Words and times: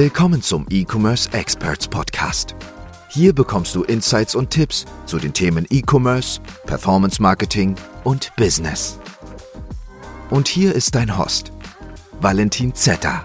Willkommen 0.00 0.42
zum 0.42 0.64
E-Commerce 0.70 1.28
Experts 1.32 1.88
Podcast. 1.88 2.54
Hier 3.08 3.34
bekommst 3.34 3.74
du 3.74 3.82
Insights 3.82 4.36
und 4.36 4.48
Tipps 4.48 4.84
zu 5.06 5.18
den 5.18 5.32
Themen 5.32 5.66
E-Commerce, 5.70 6.40
Performance 6.66 7.20
Marketing 7.20 7.74
und 8.04 8.30
Business. 8.36 9.00
Und 10.30 10.46
hier 10.46 10.72
ist 10.72 10.94
dein 10.94 11.18
Host, 11.18 11.50
Valentin 12.20 12.72
Zetter. 12.76 13.24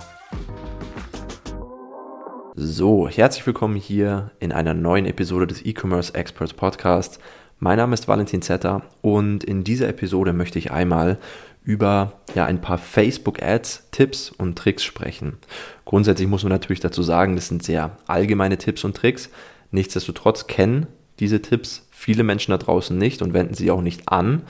So, 2.56 3.08
herzlich 3.08 3.46
willkommen 3.46 3.76
hier 3.76 4.32
in 4.40 4.52
einer 4.52 4.74
neuen 4.74 5.06
Episode 5.06 5.46
des 5.46 5.64
E-Commerce 5.64 6.16
Experts 6.16 6.56
Podcast. 6.56 7.20
Mein 7.60 7.78
Name 7.78 7.94
ist 7.94 8.08
Valentin 8.08 8.42
Zetter 8.42 8.82
und 9.04 9.44
in 9.44 9.64
dieser 9.64 9.90
Episode 9.90 10.34
möchte 10.34 10.58
ich 10.58 10.72
einmal 10.72 11.20
über 11.64 12.14
ja, 12.36 12.46
ein 12.46 12.62
paar 12.62 12.78
Facebook-Ads, 12.78 13.90
Tipps 13.92 14.32
und 14.32 14.58
Tricks 14.58 14.84
sprechen. 14.84 15.38
Grundsätzlich 15.86 16.28
muss 16.28 16.44
man 16.44 16.52
natürlich 16.52 16.82
dazu 16.82 17.04
sagen, 17.04 17.36
das 17.36 17.48
sind 17.48 17.64
sehr 17.64 17.98
allgemeine 18.08 18.58
Tipps 18.58 18.84
und 18.84 18.96
Tricks. 18.98 19.30
Nichtsdestotrotz 19.72 20.48
kennen 20.48 20.88
diese 21.20 21.42
Tipps 21.42 21.88
viele 21.92 22.24
Menschen 22.24 22.52
da 22.52 22.58
draußen 22.58 22.98
nicht 22.98 23.22
und 23.22 23.34
wenden 23.34 23.54
sie 23.54 23.72
auch 23.72 23.82
nicht 23.82 24.10
an. 24.10 24.42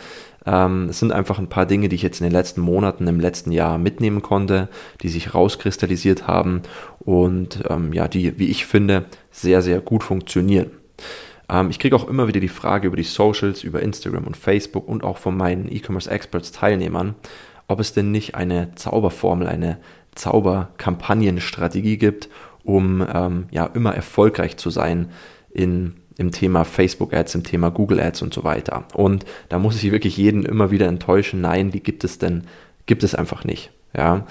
Ähm, 0.46 0.88
es 0.90 1.00
sind 1.00 1.12
einfach 1.12 1.38
ein 1.38 1.50
paar 1.50 1.66
Dinge, 1.66 1.88
die 1.88 1.96
ich 1.96 2.02
jetzt 2.02 2.20
in 2.20 2.26
den 2.26 2.34
letzten 2.34 2.62
Monaten, 2.62 3.08
im 3.08 3.20
letzten 3.20 3.52
Jahr 3.52 3.78
mitnehmen 3.78 4.22
konnte, 4.22 4.70
die 5.02 5.10
sich 5.10 5.34
rauskristallisiert 5.34 6.28
haben 6.28 6.64
und 7.00 7.64
ähm, 7.70 7.94
ja, 7.94 8.08
die, 8.08 8.40
wie 8.40 8.48
ich 8.48 8.66
finde, 8.66 9.06
sehr, 9.32 9.62
sehr 9.62 9.82
gut 9.82 10.04
funktionieren. 10.04 10.72
Ähm, 11.50 11.70
ich 11.70 11.80
kriege 11.80 11.96
auch 11.96 12.08
immer 12.08 12.28
wieder 12.28 12.40
die 12.40 12.48
Frage 12.48 12.88
über 12.88 12.98
die 12.98 13.04
Socials, 13.04 13.64
über 13.64 13.82
Instagram 13.82 14.26
und 14.26 14.38
Facebook 14.38 14.88
und 14.88 15.04
auch 15.04 15.18
von 15.18 15.36
meinen 15.36 15.72
E-Commerce 15.72 16.10
Experts 16.10 16.52
Teilnehmern, 16.52 17.16
ob 17.68 17.80
es 17.80 17.94
denn 17.94 18.12
nicht 18.12 18.36
eine 18.36 18.74
Zauberformel, 18.76 19.48
eine 19.48 19.78
Zauberkampagnenstrategie 20.16 21.98
gibt, 21.98 22.30
um 22.64 23.06
ähm, 23.14 23.46
ja 23.52 23.66
immer 23.66 23.96
erfolgreich 23.96 24.58
zu 24.58 24.70
sein 24.70 25.10
in, 25.52 25.96
im 26.18 26.32
Thema 26.32 26.66
Facebook 26.66 27.14
Ads, 27.14 27.36
im 27.36 27.44
Thema 27.44 27.70
Google 27.70 28.00
Ads 28.00 28.22
und 28.22 28.34
so 28.34 28.44
weiter. 28.44 28.86
Und 28.94 29.26
da 29.50 29.60
muss 29.60 29.82
ich 29.84 29.92
wirklich 29.92 30.18
jeden 30.18 30.44
immer 30.44 30.72
wieder 30.72 30.88
enttäuschen. 30.88 31.42
Nein, 31.42 31.72
die 31.72 31.82
gibt 31.82 32.04
es 32.04 32.20
denn, 32.20 32.44
gibt 32.86 33.04
es 33.04 33.16
einfach 33.16 33.44
nicht. 33.44 33.72
Ja, 33.96 34.26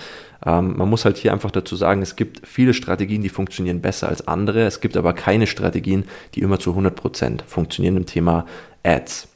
ähm, 0.45 0.77
man 0.77 0.89
muss 0.91 1.05
halt 1.05 1.17
hier 1.17 1.33
einfach 1.33 1.51
dazu 1.51 1.77
sagen, 1.77 2.03
es 2.03 2.17
gibt 2.17 2.47
viele 2.47 2.75
Strategien, 2.75 3.23
die 3.23 3.29
funktionieren 3.29 3.81
besser 3.81 4.09
als 4.09 4.27
andere. 4.27 4.63
Es 4.63 4.81
gibt 4.81 4.97
aber 4.97 5.13
keine 5.13 5.47
Strategien, 5.47 6.05
die 6.35 6.41
immer 6.41 6.59
zu 6.59 6.73
100% 6.73 7.45
funktionieren 7.47 7.97
im 7.97 8.07
Thema 8.07 8.47
Ads. 8.83 9.29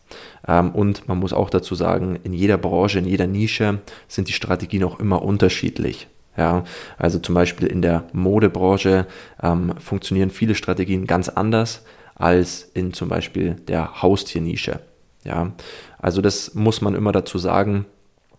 Ähm, 0.48 0.70
und 0.70 1.08
man 1.08 1.18
muss 1.18 1.32
auch 1.32 1.50
dazu 1.50 1.74
sagen, 1.74 2.18
in 2.24 2.32
jeder 2.32 2.58
Branche, 2.58 2.98
in 2.98 3.06
jeder 3.06 3.26
Nische 3.26 3.80
sind 4.08 4.28
die 4.28 4.32
Strategien 4.32 4.84
auch 4.84 4.98
immer 5.00 5.22
unterschiedlich. 5.22 6.08
Ja, 6.36 6.64
also 6.98 7.18
zum 7.18 7.34
Beispiel 7.34 7.66
in 7.66 7.80
der 7.80 8.04
Modebranche 8.12 9.06
ähm, 9.42 9.72
funktionieren 9.78 10.30
viele 10.30 10.54
Strategien 10.54 11.06
ganz 11.06 11.30
anders 11.30 11.82
als 12.14 12.70
in 12.74 12.92
zum 12.92 13.08
Beispiel 13.08 13.54
der 13.68 14.02
Haustiernische. 14.02 14.80
Ja, 15.24 15.52
also 15.98 16.20
das 16.20 16.54
muss 16.54 16.82
man 16.82 16.94
immer 16.94 17.12
dazu 17.12 17.38
sagen. 17.38 17.86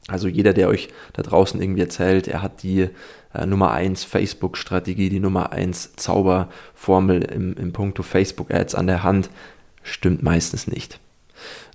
Also 0.08 0.28
jeder, 0.28 0.54
der 0.54 0.70
euch 0.70 0.88
da 1.14 1.22
draußen 1.22 1.62
irgendwie 1.62 1.82
erzählt, 1.82 2.28
er 2.28 2.42
hat 2.42 2.64
die 2.64 2.90
äh, 3.34 3.46
Nummer 3.46 3.72
1 3.72 4.06
Facebook-Strategie, 4.06 5.10
die 5.10 5.20
Nummer 5.20 5.52
1 5.52 5.96
Zauberformel 5.98 7.24
im, 7.24 7.54
im 7.56 7.74
Punkto 7.74 8.04
Facebook-Ads 8.04 8.76
an 8.76 8.88
der 8.88 9.04
Hand, 9.04 9.30
stimmt 9.84 10.24
meistens 10.24 10.68
nicht. 10.68 11.00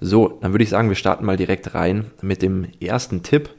So, 0.00 0.39
dann 0.41 0.52
würde 0.52 0.64
ich 0.64 0.70
sagen, 0.70 0.89
wir 0.89 0.97
starten 0.97 1.24
mal 1.24 1.36
direkt 1.36 1.74
rein 1.74 2.11
mit 2.22 2.42
dem 2.42 2.66
ersten 2.80 3.22
Tipp, 3.22 3.50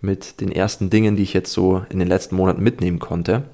mit 0.00 0.40
den 0.40 0.50
ersten 0.50 0.90
Dingen, 0.90 1.14
die 1.14 1.22
ich 1.22 1.34
jetzt 1.34 1.52
so 1.52 1.84
in 1.90 1.98
den 1.98 2.08
letzten 2.08 2.34
Monaten 2.34 2.62
mitnehmen 2.62 2.98
konnte. 2.98 3.44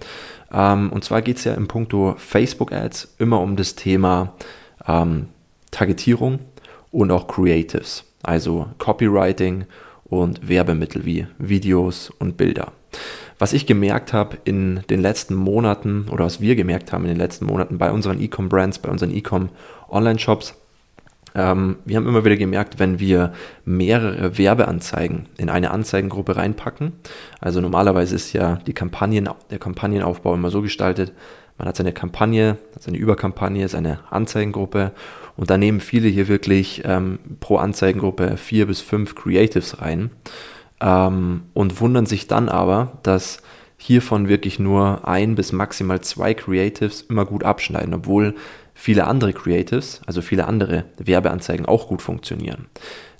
Ähm, 0.52 0.90
und 0.92 1.04
zwar 1.04 1.22
geht 1.22 1.38
es 1.38 1.44
ja 1.44 1.54
im 1.54 1.68
Punkto 1.68 2.14
Facebook-Ads 2.16 3.16
immer 3.18 3.40
um 3.40 3.56
das 3.56 3.74
Thema 3.74 4.34
ähm, 4.86 5.26
Targetierung 5.70 6.38
und 6.90 7.10
auch 7.10 7.28
Creatives, 7.28 8.04
also 8.22 8.68
Copywriting 8.78 9.66
und 10.08 10.48
Werbemittel 10.48 11.04
wie 11.04 11.26
Videos 11.38 12.10
und 12.18 12.36
Bilder. 12.36 12.72
Was 13.38 13.52
ich 13.52 13.66
gemerkt 13.66 14.12
habe 14.12 14.38
in 14.44 14.80
den 14.90 15.00
letzten 15.00 15.34
Monaten 15.34 16.06
oder 16.10 16.24
was 16.24 16.40
wir 16.40 16.56
gemerkt 16.56 16.92
haben 16.92 17.04
in 17.04 17.10
den 17.10 17.18
letzten 17.18 17.46
Monaten 17.46 17.78
bei 17.78 17.92
unseren 17.92 18.20
E-Com-Brands, 18.20 18.80
bei 18.80 18.90
unseren 18.90 19.14
E-Com-Online-Shops, 19.14 20.54
ähm, 21.34 21.76
wir 21.84 21.96
haben 21.96 22.08
immer 22.08 22.24
wieder 22.24 22.36
gemerkt, 22.36 22.78
wenn 22.78 22.98
wir 22.98 23.32
mehrere 23.64 24.38
Werbeanzeigen 24.38 25.26
in 25.36 25.50
eine 25.50 25.70
Anzeigengruppe 25.70 26.36
reinpacken, 26.36 26.94
also 27.40 27.60
normalerweise 27.60 28.16
ist 28.16 28.32
ja 28.32 28.56
die 28.66 28.72
Kampagnen, 28.72 29.28
der 29.50 29.58
Kampagnenaufbau 29.58 30.34
immer 30.34 30.50
so 30.50 30.62
gestaltet, 30.62 31.12
man 31.58 31.68
hat 31.68 31.76
seine 31.76 31.92
Kampagne, 31.92 32.56
seine 32.78 32.98
Überkampagne, 32.98 33.68
seine 33.68 34.00
Anzeigengruppe 34.10 34.92
und 35.38 35.50
da 35.50 35.56
nehmen 35.56 35.80
viele 35.80 36.08
hier 36.08 36.26
wirklich 36.26 36.82
ähm, 36.84 37.20
pro 37.38 37.56
Anzeigengruppe 37.56 38.36
vier 38.36 38.66
bis 38.66 38.80
fünf 38.80 39.14
Creatives 39.14 39.80
rein 39.80 40.10
ähm, 40.80 41.42
und 41.54 41.80
wundern 41.80 42.06
sich 42.06 42.26
dann 42.26 42.48
aber, 42.48 42.98
dass 43.04 43.40
hiervon 43.76 44.28
wirklich 44.28 44.58
nur 44.58 45.06
ein 45.06 45.36
bis 45.36 45.52
maximal 45.52 46.00
zwei 46.00 46.34
Creatives 46.34 47.02
immer 47.02 47.24
gut 47.24 47.44
abschneiden, 47.44 47.94
obwohl 47.94 48.34
viele 48.74 49.06
andere 49.06 49.32
Creatives, 49.32 50.00
also 50.06 50.22
viele 50.22 50.48
andere 50.48 50.86
Werbeanzeigen 50.98 51.66
auch 51.66 51.86
gut 51.86 52.02
funktionieren. 52.02 52.66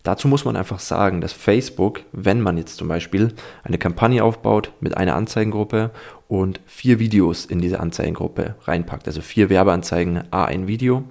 Dazu 0.03 0.27
muss 0.27 0.45
man 0.45 0.57
einfach 0.57 0.81
sagen, 0.81 1.21
dass 1.21 1.33
Facebook, 1.33 2.01
wenn 2.13 2.41
man 2.41 2.57
jetzt 2.57 2.79
zum 2.79 2.89
Beispiel 2.89 3.35
eine 3.63 3.79
Kampagne 3.79 4.25
aufbaut 4.25 4.73
mit 4.81 4.97
einer 4.97 5.15
Anzeigengruppe 5.15 5.91
und 6.27 6.61
vier 6.67 6.99
Videos 6.99 7.45
in 7.45 7.61
diese 7.61 7.79
Anzeigengruppe 7.79 8.57
reinpackt, 8.63 9.07
also 9.07 9.21
vier 9.21 9.51
Werbeanzeigen, 9.51 10.25
a 10.33 10.45
ein 10.45 10.67
Video, 10.67 11.05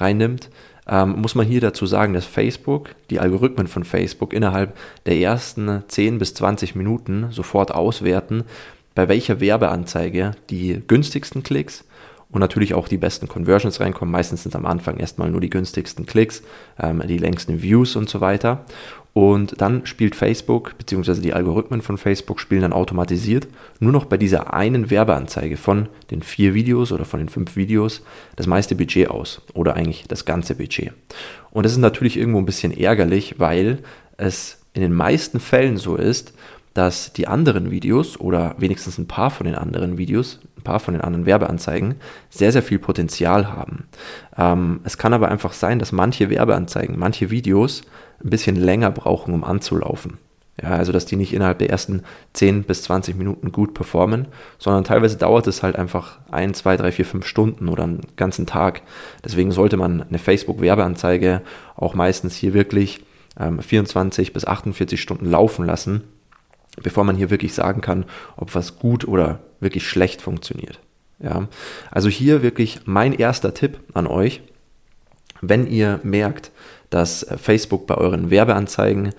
reinnimmt, 0.00 0.50
ähm, 0.88 1.20
muss 1.20 1.34
man 1.34 1.46
hier 1.46 1.60
dazu 1.60 1.86
sagen, 1.86 2.14
dass 2.14 2.24
Facebook, 2.24 2.90
die 3.10 3.20
Algorithmen 3.20 3.66
von 3.66 3.84
Facebook 3.84 4.32
innerhalb 4.32 4.76
der 5.06 5.18
ersten 5.18 5.82
10 5.86 6.18
bis 6.18 6.34
20 6.34 6.74
Minuten 6.74 7.28
sofort 7.30 7.72
auswerten, 7.72 8.44
bei 8.94 9.08
welcher 9.08 9.40
Werbeanzeige 9.40 10.32
die 10.50 10.82
günstigsten 10.86 11.42
Klicks 11.42 11.84
und 12.30 12.40
natürlich 12.40 12.74
auch 12.74 12.88
die 12.88 12.98
besten 12.98 13.26
Conversions 13.26 13.80
reinkommen. 13.80 14.12
Meistens 14.12 14.42
sind 14.42 14.54
am 14.54 14.66
Anfang 14.66 14.98
erstmal 14.98 15.30
nur 15.30 15.40
die 15.40 15.50
günstigsten 15.50 16.06
Klicks, 16.06 16.42
ähm, 16.78 17.02
die 17.06 17.18
längsten 17.18 17.62
Views 17.62 17.96
und 17.96 18.08
so 18.08 18.20
weiter. 18.20 18.64
Und 19.14 19.60
dann 19.60 19.84
spielt 19.86 20.14
Facebook, 20.14 20.76
beziehungsweise 20.78 21.20
die 21.20 21.32
Algorithmen 21.32 21.82
von 21.82 21.98
Facebook 21.98 22.38
spielen 22.38 22.62
dann 22.62 22.72
automatisiert 22.72 23.48
nur 23.80 23.90
noch 23.90 24.04
bei 24.04 24.16
dieser 24.16 24.54
einen 24.54 24.90
Werbeanzeige 24.90 25.56
von 25.56 25.88
den 26.10 26.22
vier 26.22 26.54
Videos 26.54 26.92
oder 26.92 27.04
von 27.04 27.18
den 27.18 27.28
fünf 27.28 27.56
Videos 27.56 28.02
das 28.36 28.46
meiste 28.46 28.76
Budget 28.76 29.10
aus 29.10 29.42
oder 29.54 29.74
eigentlich 29.74 30.04
das 30.06 30.24
ganze 30.24 30.54
Budget. 30.54 30.92
Und 31.50 31.64
das 31.64 31.72
ist 31.72 31.78
natürlich 31.78 32.16
irgendwo 32.16 32.38
ein 32.38 32.46
bisschen 32.46 32.76
ärgerlich, 32.76 33.36
weil 33.38 33.78
es 34.18 34.60
in 34.74 34.82
den 34.82 34.92
meisten 34.92 35.40
Fällen 35.40 35.78
so 35.78 35.96
ist, 35.96 36.34
dass 36.78 37.12
die 37.12 37.26
anderen 37.26 37.72
Videos 37.72 38.20
oder 38.20 38.54
wenigstens 38.58 38.98
ein 38.98 39.08
paar 39.08 39.30
von 39.30 39.46
den 39.46 39.56
anderen 39.56 39.98
Videos, 39.98 40.38
ein 40.56 40.62
paar 40.62 40.78
von 40.78 40.94
den 40.94 41.00
anderen 41.00 41.26
Werbeanzeigen 41.26 41.96
sehr, 42.30 42.52
sehr 42.52 42.62
viel 42.62 42.78
Potenzial 42.78 43.52
haben. 43.52 43.88
Ähm, 44.36 44.78
es 44.84 44.96
kann 44.96 45.12
aber 45.12 45.28
einfach 45.28 45.54
sein, 45.54 45.80
dass 45.80 45.90
manche 45.90 46.30
Werbeanzeigen, 46.30 46.96
manche 46.96 47.30
Videos 47.30 47.82
ein 48.22 48.30
bisschen 48.30 48.54
länger 48.54 48.92
brauchen, 48.92 49.34
um 49.34 49.42
anzulaufen. 49.42 50.18
Ja, 50.62 50.70
also 50.70 50.92
dass 50.92 51.04
die 51.04 51.16
nicht 51.16 51.32
innerhalb 51.32 51.58
der 51.58 51.70
ersten 51.70 52.04
10 52.34 52.62
bis 52.62 52.82
20 52.84 53.16
Minuten 53.16 53.50
gut 53.50 53.74
performen, 53.74 54.28
sondern 54.58 54.84
teilweise 54.84 55.16
dauert 55.16 55.48
es 55.48 55.64
halt 55.64 55.74
einfach 55.74 56.20
1, 56.30 56.58
2, 56.58 56.76
3, 56.76 56.92
4, 56.92 57.04
5 57.04 57.26
Stunden 57.26 57.68
oder 57.68 57.82
einen 57.82 58.02
ganzen 58.14 58.46
Tag. 58.46 58.82
Deswegen 59.24 59.50
sollte 59.50 59.76
man 59.76 60.02
eine 60.02 60.18
Facebook-Werbeanzeige 60.18 61.42
auch 61.74 61.94
meistens 61.94 62.36
hier 62.36 62.54
wirklich 62.54 63.04
ähm, 63.38 63.60
24 63.60 64.32
bis 64.32 64.46
48 64.46 65.00
Stunden 65.00 65.28
laufen 65.28 65.66
lassen, 65.66 66.02
bevor 66.82 67.04
man 67.04 67.16
hier 67.16 67.30
wirklich 67.30 67.54
sagen 67.54 67.80
kann, 67.80 68.04
ob 68.36 68.54
was 68.54 68.78
gut 68.78 69.06
oder 69.06 69.40
wirklich 69.60 69.86
schlecht 69.86 70.22
funktioniert. 70.22 70.80
Ja, 71.20 71.48
also 71.90 72.08
hier 72.08 72.42
wirklich 72.42 72.80
mein 72.84 73.12
erster 73.12 73.52
Tipp 73.52 73.80
an 73.92 74.06
euch, 74.06 74.40
wenn 75.40 75.66
ihr 75.66 76.00
merkt, 76.02 76.52
dass 76.90 77.26
Facebook 77.40 77.86
bei 77.86 77.96
euren 77.96 78.30
Werbeanzeigen 78.30 79.12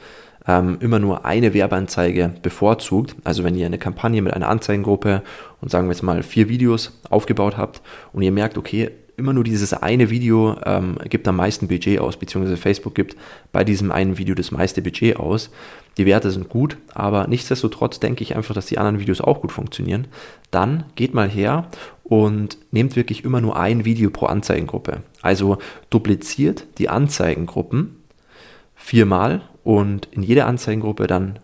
ähm, 0.47 0.77
immer 0.79 0.99
nur 0.99 1.25
eine 1.25 1.53
Werbeanzeige 1.53 2.33
bevorzugt. 2.41 3.15
Also 3.23 3.43
wenn 3.43 3.55
ihr 3.55 3.65
eine 3.65 3.77
Kampagne 3.77 4.21
mit 4.21 4.33
einer 4.33 4.49
Anzeigengruppe 4.49 5.21
und 5.61 5.69
sagen 5.69 5.87
wir 5.87 5.93
jetzt 5.93 6.01
mal 6.01 6.23
vier 6.23 6.49
Videos 6.49 6.99
aufgebaut 7.09 7.57
habt 7.57 7.81
und 8.13 8.21
ihr 8.21 8.31
merkt, 8.31 8.57
okay, 8.57 8.91
immer 9.19 9.33
nur 9.33 9.43
dieses 9.43 9.73
eine 9.73 10.09
Video 10.09 10.57
ähm, 10.65 10.97
gibt 11.09 11.27
am 11.27 11.35
meisten 11.35 11.67
Budget 11.67 11.99
aus, 11.99 12.17
beziehungsweise 12.17 12.57
Facebook 12.57 12.95
gibt 12.95 13.15
bei 13.51 13.63
diesem 13.63 13.91
einen 13.91 14.17
Video 14.17 14.33
das 14.33 14.51
meiste 14.51 14.81
Budget 14.81 15.17
aus. 15.17 15.51
Die 15.97 16.05
Werte 16.05 16.31
sind 16.31 16.49
gut, 16.49 16.77
aber 16.93 17.27
nichtsdestotrotz 17.27 17.99
denke 17.99 18.23
ich 18.23 18.35
einfach, 18.35 18.55
dass 18.55 18.67
die 18.67 18.77
anderen 18.77 18.99
Videos 18.99 19.21
auch 19.21 19.41
gut 19.41 19.51
funktionieren. 19.51 20.07
Dann 20.49 20.85
geht 20.95 21.13
mal 21.13 21.29
her 21.29 21.67
und 22.03 22.57
nehmt 22.71 22.95
wirklich 22.95 23.23
immer 23.23 23.41
nur 23.41 23.57
ein 23.57 23.85
Video 23.85 24.09
pro 24.09 24.25
Anzeigengruppe. 24.25 25.03
Also 25.21 25.57
dupliziert 25.89 26.65
die 26.77 26.89
Anzeigengruppen 26.89 27.97
viermal 28.75 29.41
und 29.63 30.07
in 30.11 30.23
jeder 30.23 30.47
Anzeigengruppe 30.47 31.05
dann 31.05 31.37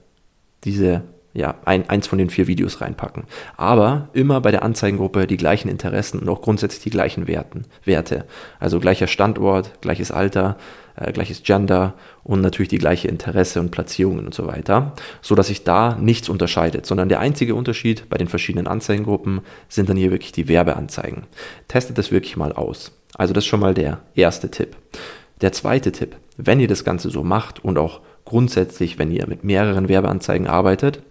diese 0.64 1.04
ja, 1.36 1.56
ein, 1.66 1.90
eins 1.90 2.08
von 2.08 2.18
den 2.18 2.30
vier 2.30 2.48
Videos 2.48 2.82
reinpacken. 2.82 3.26
Aber 3.58 4.08
immer 4.14 4.40
bei 4.40 4.52
der 4.52 4.64
Anzeigengruppe 4.64 5.28
die 5.28 5.38
gleichen 5.38 5.68
Interessen 5.68 6.20
und 6.20 6.30
auch 6.30 6.42
grundsätzlich 6.42 6.82
die 6.82 6.90
gleichen 6.90 7.28
Werten, 7.28 7.66
Werte. 7.84 8.26
Also 8.60 8.80
gleicher 8.80 9.08
Standort, 9.08 9.82
gleiches 9.82 10.12
Alter, 10.12 10.58
äh, 10.96 11.12
gleiches 11.12 11.44
Gender 11.44 11.94
und 12.24 12.40
natürlich 12.40 12.70
die 12.70 12.78
gleiche 12.78 13.10
Interesse 13.10 13.60
und 13.60 13.72
Platzierungen 13.72 14.26
und 14.26 14.34
so 14.34 14.48
weiter, 14.48 14.94
so 15.22 15.36
dass 15.36 15.48
sich 15.48 15.66
da 15.66 15.98
nichts 16.00 16.30
unterscheidet, 16.30 16.86
sondern 16.86 17.10
der 17.10 17.20
einzige 17.20 17.54
Unterschied 17.54 18.10
bei 18.10 18.18
den 18.18 18.30
verschiedenen 18.30 18.68
Anzeigengruppen 18.68 19.42
sind 19.68 19.90
dann 19.90 19.98
hier 19.98 20.12
wirklich 20.12 20.32
die 20.32 20.48
Werbeanzeigen. 20.48 21.24
Testet 21.68 21.98
das 21.98 22.12
wirklich 22.12 22.38
mal 22.38 22.54
aus. 22.54 22.94
Also 23.18 23.34
das 23.34 23.44
ist 23.44 23.50
schon 23.50 23.60
mal 23.60 23.74
der 23.74 24.00
erste 24.16 24.50
Tipp. 24.50 24.78
Der 25.42 25.52
zweite 25.52 25.92
Tipp, 25.92 26.16
wenn 26.38 26.62
ihr 26.62 26.70
das 26.70 26.86
Ganze 26.86 27.10
so 27.10 27.24
macht 27.24 27.64
und 27.64 27.78
auch 27.78 28.00
grundsätzlich, 28.26 28.98
wenn 29.00 29.12
ihr 29.12 29.28
mit 29.28 29.44
mehreren 29.44 29.88
Werbeanzeigen 29.88 30.48
arbeitet 30.48 31.02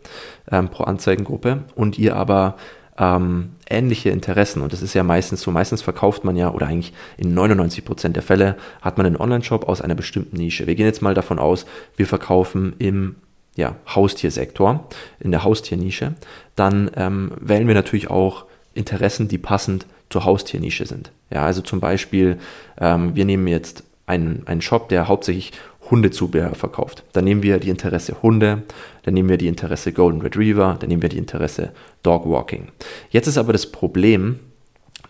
ähm, 0.51 0.69
pro 0.69 0.85
Anzeigengruppe 0.85 1.65
und 1.75 1.99
ihr 1.99 2.17
aber 2.17 2.57
ähm, 2.99 3.53
ähnliche 3.69 4.11
Interessen 4.11 4.63
und 4.63 4.73
das 4.73 4.83
ist 4.83 4.95
ja 4.95 5.03
meistens 5.03 5.41
so, 5.41 5.51
meistens 5.51 5.83
verkauft 5.83 6.25
man 6.25 6.37
ja 6.37 6.53
oder 6.53 6.67
eigentlich 6.67 6.93
in 7.17 7.35
99 7.35 7.85
Prozent 7.85 8.17
der 8.17 8.23
Fälle 8.23 8.57
hat 8.83 8.99
man 8.99 9.07
einen 9.07 9.17
Online-Shop 9.17 9.69
aus 9.69 9.81
einer 9.81 9.95
bestimmten 9.97 10.37
Nische. 10.37 10.67
Wir 10.67 10.75
gehen 10.75 10.87
jetzt 10.87 11.03
mal 11.03 11.15
davon 11.15 11.39
aus, 11.39 11.67
wir 11.97 12.07
verkaufen 12.07 12.75
im 12.79 13.17
ja, 13.57 13.77
Haustiersektor, 13.87 14.89
in 15.21 15.31
der 15.31 15.45
Haustiernische, 15.45 16.15
dann 16.57 16.91
ähm, 16.97 17.33
wählen 17.41 17.67
wir 17.67 17.75
natürlich 17.75 18.11
auch 18.11 18.47
Interessen, 18.75 19.29
die 19.29 19.39
passend 19.39 19.87
zur 20.11 20.25
Haustiernische 20.25 20.87
sind. 20.87 21.13
Ja, 21.31 21.45
also 21.45 21.63
zum 21.63 21.81
Beispiel, 21.81 22.39
ähm, 22.81 23.15
wir 23.15 23.25
nehmen 23.25 23.47
jetzt 23.47 23.85
einen, 24.07 24.43
einen 24.47 24.61
Shop, 24.61 24.89
der 24.89 25.09
hauptsächlich 25.09 25.53
Hundezubehör 25.91 26.55
verkauft. 26.55 27.05
Dann 27.13 27.25
nehmen 27.25 27.43
wir 27.43 27.59
die 27.59 27.71
Interesse 27.71 28.23
Hunde, 28.23 28.63
dann 29.03 29.15
nehmen 29.15 29.29
wir 29.29 29.39
die 29.39 29.49
Interesse 29.49 29.93
Golden 29.93 30.21
Retriever, 30.21 30.77
dann 30.79 30.89
nehmen 30.89 31.03
wir 31.03 31.09
die 31.09 31.19
Interesse 31.19 31.73
Dog 32.03 32.29
Walking. 32.29 32.69
Jetzt 33.11 33.27
ist 33.27 33.39
aber 33.39 33.53
das 33.53 33.71
Problem, 33.71 34.39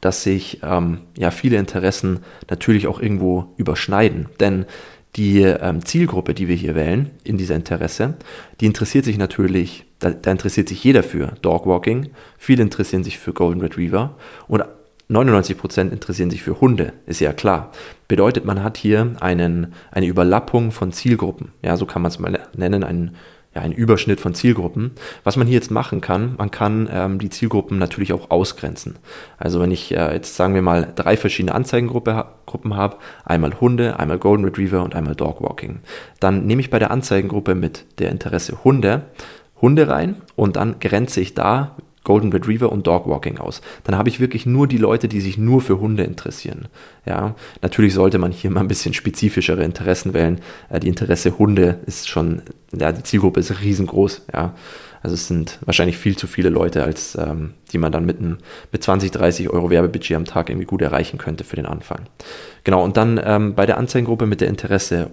dass 0.00 0.22
sich 0.22 0.60
ähm, 0.62 0.98
ja 1.16 1.30
viele 1.30 1.56
Interessen 1.56 2.20
natürlich 2.50 2.86
auch 2.86 3.00
irgendwo 3.00 3.54
überschneiden. 3.56 4.28
Denn 4.40 4.66
die 5.16 5.42
ähm, 5.42 5.84
Zielgruppe, 5.84 6.34
die 6.34 6.48
wir 6.48 6.56
hier 6.56 6.74
wählen 6.74 7.10
in 7.22 7.38
dieser 7.38 7.54
Interesse, 7.54 8.14
die 8.60 8.66
interessiert 8.66 9.04
sich 9.04 9.16
natürlich, 9.16 9.86
da, 10.00 10.10
da 10.10 10.30
interessiert 10.32 10.68
sich 10.68 10.82
jeder 10.82 11.02
für 11.02 11.34
Dog 11.40 11.66
Walking, 11.66 12.10
viele 12.36 12.62
interessieren 12.62 13.04
sich 13.04 13.18
für 13.18 13.32
Golden 13.32 13.60
Retriever 13.60 14.16
und 14.48 14.64
99% 15.10 15.90
interessieren 15.90 16.30
sich 16.30 16.42
für 16.42 16.60
Hunde, 16.60 16.94
ist 17.06 17.20
ja 17.20 17.32
klar. 17.32 17.72
Bedeutet, 18.08 18.44
man 18.44 18.62
hat 18.62 18.76
hier 18.76 19.16
einen, 19.20 19.74
eine 19.90 20.06
Überlappung 20.06 20.70
von 20.70 20.92
Zielgruppen. 20.92 21.52
Ja, 21.62 21.76
so 21.76 21.84
kann 21.84 22.02
man 22.02 22.10
es 22.10 22.18
mal 22.18 22.38
nennen, 22.56 22.82
einen, 22.82 23.16
ja, 23.54 23.60
einen 23.60 23.74
Überschnitt 23.74 24.18
von 24.18 24.34
Zielgruppen. 24.34 24.92
Was 25.22 25.36
man 25.36 25.46
hier 25.46 25.56
jetzt 25.56 25.70
machen 25.70 26.00
kann, 26.00 26.34
man 26.38 26.50
kann 26.50 26.88
ähm, 26.90 27.18
die 27.18 27.28
Zielgruppen 27.28 27.78
natürlich 27.78 28.14
auch 28.14 28.30
ausgrenzen. 28.30 28.96
Also 29.36 29.60
wenn 29.60 29.70
ich 29.70 29.94
äh, 29.94 30.14
jetzt 30.14 30.36
sagen 30.36 30.54
wir 30.54 30.62
mal 30.62 30.90
drei 30.94 31.18
verschiedene 31.18 31.54
Anzeigengruppen 31.54 32.76
habe, 32.76 32.96
einmal 33.24 33.60
Hunde, 33.60 33.98
einmal 33.98 34.18
Golden 34.18 34.44
Retriever 34.44 34.82
und 34.82 34.94
einmal 34.94 35.14
Dog 35.14 35.42
Walking, 35.42 35.80
dann 36.18 36.46
nehme 36.46 36.62
ich 36.62 36.70
bei 36.70 36.78
der 36.78 36.90
Anzeigengruppe 36.90 37.54
mit 37.54 37.84
der 37.98 38.10
Interesse 38.10 38.64
Hunde 38.64 39.02
Hunde 39.64 39.88
rein 39.88 40.16
und 40.36 40.56
dann 40.56 40.78
grenze 40.78 41.22
ich 41.22 41.32
da 41.32 41.76
Golden 42.04 42.30
Retriever 42.30 42.70
und 42.70 42.86
Dog 42.86 43.08
Walking 43.08 43.38
aus. 43.38 43.62
Dann 43.82 43.96
habe 43.96 44.10
ich 44.10 44.20
wirklich 44.20 44.46
nur 44.46 44.68
die 44.68 44.76
Leute, 44.76 45.08
die 45.08 45.20
sich 45.20 45.38
nur 45.38 45.62
für 45.62 45.80
Hunde 45.80 46.04
interessieren. 46.04 46.68
Ja, 47.06 47.34
natürlich 47.62 47.94
sollte 47.94 48.18
man 48.18 48.30
hier 48.30 48.50
mal 48.50 48.60
ein 48.60 48.68
bisschen 48.68 48.94
spezifischere 48.94 49.64
Interessen 49.64 50.14
wählen. 50.14 50.40
Äh, 50.68 50.80
die 50.80 50.88
Interesse 50.88 51.38
Hunde 51.38 51.78
ist 51.86 52.08
schon, 52.08 52.42
ja, 52.72 52.92
die 52.92 53.02
Zielgruppe 53.02 53.40
ist 53.40 53.60
riesengroß. 53.60 54.26
Ja, 54.32 54.54
also 55.02 55.14
es 55.14 55.26
sind 55.26 55.58
wahrscheinlich 55.64 55.96
viel 55.96 56.16
zu 56.16 56.26
viele 56.26 56.50
Leute, 56.50 56.84
als 56.84 57.16
ähm, 57.16 57.54
die 57.72 57.78
man 57.78 57.90
dann 57.90 58.04
mit, 58.04 58.18
einem, 58.18 58.38
mit 58.70 58.82
20, 58.82 59.10
30 59.10 59.50
Euro 59.50 59.70
Werbebudget 59.70 60.16
am 60.16 60.24
Tag 60.26 60.50
irgendwie 60.50 60.66
gut 60.66 60.82
erreichen 60.82 61.18
könnte 61.18 61.44
für 61.44 61.56
den 61.56 61.66
Anfang. 61.66 62.02
Genau, 62.64 62.84
und 62.84 62.96
dann 62.96 63.20
ähm, 63.22 63.54
bei 63.54 63.66
der 63.66 63.78
Anzeigengruppe 63.78 64.26
mit 64.26 64.40
der 64.40 64.48
Interesse 64.48 65.10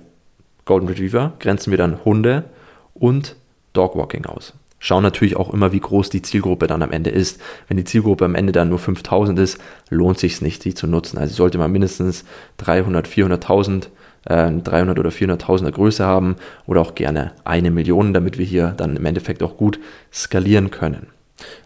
Golden 0.65 0.87
Retriever 0.87 1.33
grenzen 1.39 1.71
wir 1.71 1.77
dann 1.77 2.05
Hunde 2.05 2.45
und 2.93 3.35
Dog 3.73 3.95
Walking 3.95 4.25
aus 4.25 4.53
schauen 4.81 5.03
natürlich 5.03 5.37
auch 5.37 5.53
immer, 5.53 5.71
wie 5.71 5.79
groß 5.79 6.09
die 6.09 6.23
Zielgruppe 6.23 6.67
dann 6.67 6.81
am 6.81 6.91
Ende 6.91 7.11
ist. 7.11 7.39
Wenn 7.69 7.77
die 7.77 7.85
Zielgruppe 7.85 8.25
am 8.25 8.35
Ende 8.35 8.51
dann 8.51 8.67
nur 8.67 8.79
5000 8.79 9.39
ist, 9.39 9.59
lohnt 9.89 10.17
sich 10.17 10.41
nicht, 10.41 10.65
die 10.65 10.73
zu 10.73 10.87
nutzen. 10.87 11.17
Also 11.17 11.35
sollte 11.35 11.59
man 11.59 11.71
mindestens 11.71 12.25
300, 12.57 13.07
400.000, 13.07 13.87
äh, 14.25 14.51
300 14.51 14.99
oder 14.99 15.11
400.000er 15.11 15.71
Größe 15.71 16.03
haben 16.03 16.35
oder 16.65 16.81
auch 16.81 16.95
gerne 16.95 17.33
eine 17.45 17.71
Million, 17.71 18.13
damit 18.13 18.37
wir 18.37 18.45
hier 18.45 18.73
dann 18.75 18.97
im 18.97 19.05
Endeffekt 19.05 19.43
auch 19.43 19.55
gut 19.55 19.79
skalieren 20.11 20.71
können. 20.71 21.07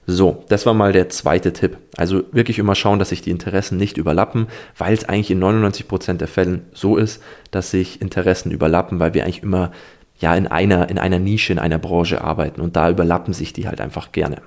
So, 0.07 0.43
das 0.49 0.65
war 0.65 0.73
mal 0.73 0.91
der 0.91 1.09
zweite 1.09 1.51
Tipp. 1.51 1.77
Also 1.97 2.23
wirklich 2.31 2.59
immer 2.59 2.75
schauen, 2.75 2.99
dass 2.99 3.09
sich 3.09 3.21
die 3.21 3.31
Interessen 3.31 3.77
nicht 3.77 3.97
überlappen, 3.97 4.47
weil 4.77 4.93
es 4.93 5.05
eigentlich 5.05 5.31
in 5.31 5.43
99% 5.43 6.13
der 6.13 6.27
Fällen 6.27 6.63
so 6.73 6.97
ist, 6.97 7.21
dass 7.51 7.71
sich 7.71 8.01
Interessen 8.01 8.51
überlappen, 8.51 8.99
weil 8.99 9.13
wir 9.13 9.23
eigentlich 9.23 9.43
immer 9.43 9.71
ja 10.19 10.35
in 10.35 10.47
einer, 10.47 10.89
in 10.89 10.97
einer 10.97 11.19
Nische, 11.19 11.53
in 11.53 11.59
einer 11.59 11.79
Branche 11.79 12.21
arbeiten 12.21 12.61
und 12.61 12.75
da 12.75 12.89
überlappen 12.89 13.33
sich 13.33 13.53
die 13.53 13.67
halt 13.67 13.81
einfach 13.81 14.11
gerne. 14.11 14.37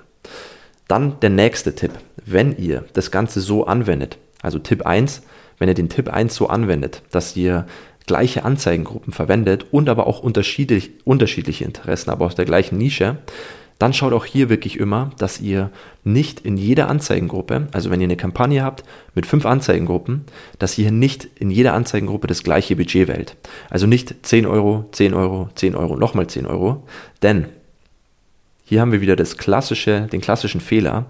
Dann 0.87 1.21
der 1.21 1.31
nächste 1.31 1.75
Tipp. 1.75 1.93
Wenn 2.25 2.57
ihr 2.57 2.85
das 2.95 3.11
Ganze 3.11 3.41
so 3.41 3.67
anwendet, 3.67 4.19
also 4.43 4.59
Tipp 4.59 4.87
1, 4.87 5.23
wenn 5.59 5.69
ihr 5.69 5.75
den 5.75 5.89
Tipp 5.89 6.09
1 6.09 6.35
so 6.35 6.49
anwendet, 6.49 7.03
dass 7.11 7.37
ihr 7.37 7.67
gleiche 8.07 8.45
Anzeigengruppen 8.45 9.13
verwendet 9.13 9.67
und 9.71 9.89
aber 9.89 10.07
auch 10.07 10.21
unterschiedlich, 10.21 10.91
unterschiedliche 11.05 11.65
Interessen, 11.65 12.11
aber 12.11 12.25
aus 12.25 12.35
der 12.35 12.47
gleichen 12.47 12.79
Nische, 12.79 13.19
dann 13.79 13.93
schaut 13.93 14.13
auch 14.13 14.25
hier 14.25 14.49
wirklich 14.49 14.79
immer, 14.79 15.11
dass 15.19 15.41
ihr 15.41 15.71
nicht 16.03 16.41
in 16.41 16.57
jeder 16.57 16.89
Anzeigengruppe, 16.89 17.69
also 17.73 17.91
wenn 17.91 18.01
ihr 18.01 18.07
eine 18.07 18.17
Kampagne 18.17 18.63
habt 18.63 18.83
mit 19.15 19.25
fünf 19.25 19.47
Anzeigengruppen, 19.47 20.25
dass 20.59 20.77
ihr 20.79 20.91
nicht 20.91 21.29
in 21.37 21.51
jeder 21.51 21.75
Anzeigengruppe 21.75 22.27
das 22.27 22.43
gleiche 22.43 22.75
Budget 22.75 23.07
wählt. 23.07 23.37
Also 23.71 23.87
nicht 23.87 24.27
10 24.27 24.47
Euro, 24.47 24.89
10 24.93 25.15
Euro, 25.15 25.49
10 25.55 25.77
Euro, 25.77 25.97
nochmal 25.97 26.27
10 26.27 26.47
Euro, 26.47 26.85
denn 27.23 27.47
hier 28.65 28.81
haben 28.81 28.93
wir 28.93 29.01
wieder 29.01 29.17
das 29.17 29.39
klassische, 29.39 30.09
den 30.13 30.21
klassischen 30.21 30.61
Fehler. 30.61 31.07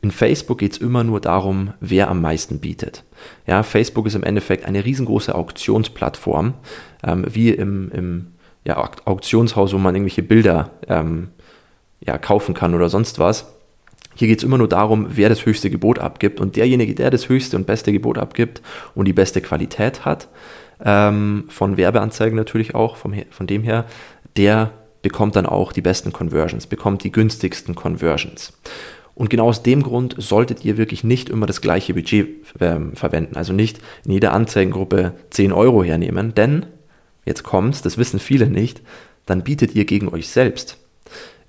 In 0.00 0.10
Facebook 0.10 0.58
geht 0.58 0.72
es 0.72 0.78
immer 0.78 1.04
nur 1.04 1.20
darum, 1.20 1.74
wer 1.80 2.08
am 2.08 2.22
meisten 2.22 2.60
bietet. 2.60 3.04
Ja, 3.46 3.62
Facebook 3.62 4.06
ist 4.06 4.14
im 4.14 4.22
Endeffekt 4.22 4.64
eine 4.64 4.84
riesengroße 4.84 5.34
Auktionsplattform, 5.34 6.54
ähm, 7.04 7.26
wie 7.28 7.50
im, 7.50 7.90
im 7.90 8.26
ja, 8.64 8.78
Auktionshaus, 9.04 9.74
wo 9.74 9.78
man 9.78 9.94
irgendwelche 9.94 10.22
Bilder 10.22 10.70
ähm, 10.86 11.28
ja, 12.00 12.18
kaufen 12.18 12.54
kann 12.54 12.74
oder 12.74 12.88
sonst 12.88 13.18
was. 13.18 13.54
Hier 14.14 14.26
geht 14.26 14.38
es 14.38 14.44
immer 14.44 14.58
nur 14.58 14.68
darum, 14.68 15.06
wer 15.10 15.28
das 15.28 15.46
höchste 15.46 15.70
Gebot 15.70 16.00
abgibt. 16.00 16.40
Und 16.40 16.56
derjenige, 16.56 16.94
der 16.94 17.10
das 17.10 17.28
höchste 17.28 17.56
und 17.56 17.66
beste 17.66 17.92
Gebot 17.92 18.18
abgibt 18.18 18.62
und 18.94 19.04
die 19.04 19.12
beste 19.12 19.40
Qualität 19.40 20.04
hat, 20.04 20.28
ähm, 20.84 21.44
von 21.48 21.76
Werbeanzeigen 21.76 22.36
natürlich 22.36 22.74
auch, 22.74 22.96
vom, 22.96 23.14
von 23.30 23.46
dem 23.46 23.62
her, 23.62 23.84
der 24.36 24.72
bekommt 25.02 25.36
dann 25.36 25.46
auch 25.46 25.72
die 25.72 25.82
besten 25.82 26.12
Conversions, 26.12 26.66
bekommt 26.66 27.04
die 27.04 27.12
günstigsten 27.12 27.74
Conversions. 27.74 28.52
Und 29.14 29.30
genau 29.30 29.48
aus 29.48 29.62
dem 29.62 29.82
Grund 29.82 30.14
solltet 30.18 30.64
ihr 30.64 30.76
wirklich 30.76 31.02
nicht 31.02 31.28
immer 31.28 31.46
das 31.46 31.60
gleiche 31.60 31.94
Budget 31.94 32.28
ähm, 32.60 32.94
verwenden. 32.94 33.36
Also 33.36 33.52
nicht 33.52 33.80
in 34.04 34.12
jeder 34.12 34.32
Anzeigengruppe 34.32 35.14
10 35.30 35.52
Euro 35.52 35.82
hernehmen, 35.82 36.34
denn, 36.34 36.66
jetzt 37.24 37.42
kommt's, 37.42 37.82
das 37.82 37.98
wissen 37.98 38.20
viele 38.20 38.48
nicht, 38.48 38.80
dann 39.26 39.42
bietet 39.42 39.74
ihr 39.74 39.84
gegen 39.86 40.08
euch 40.08 40.28
selbst. 40.28 40.78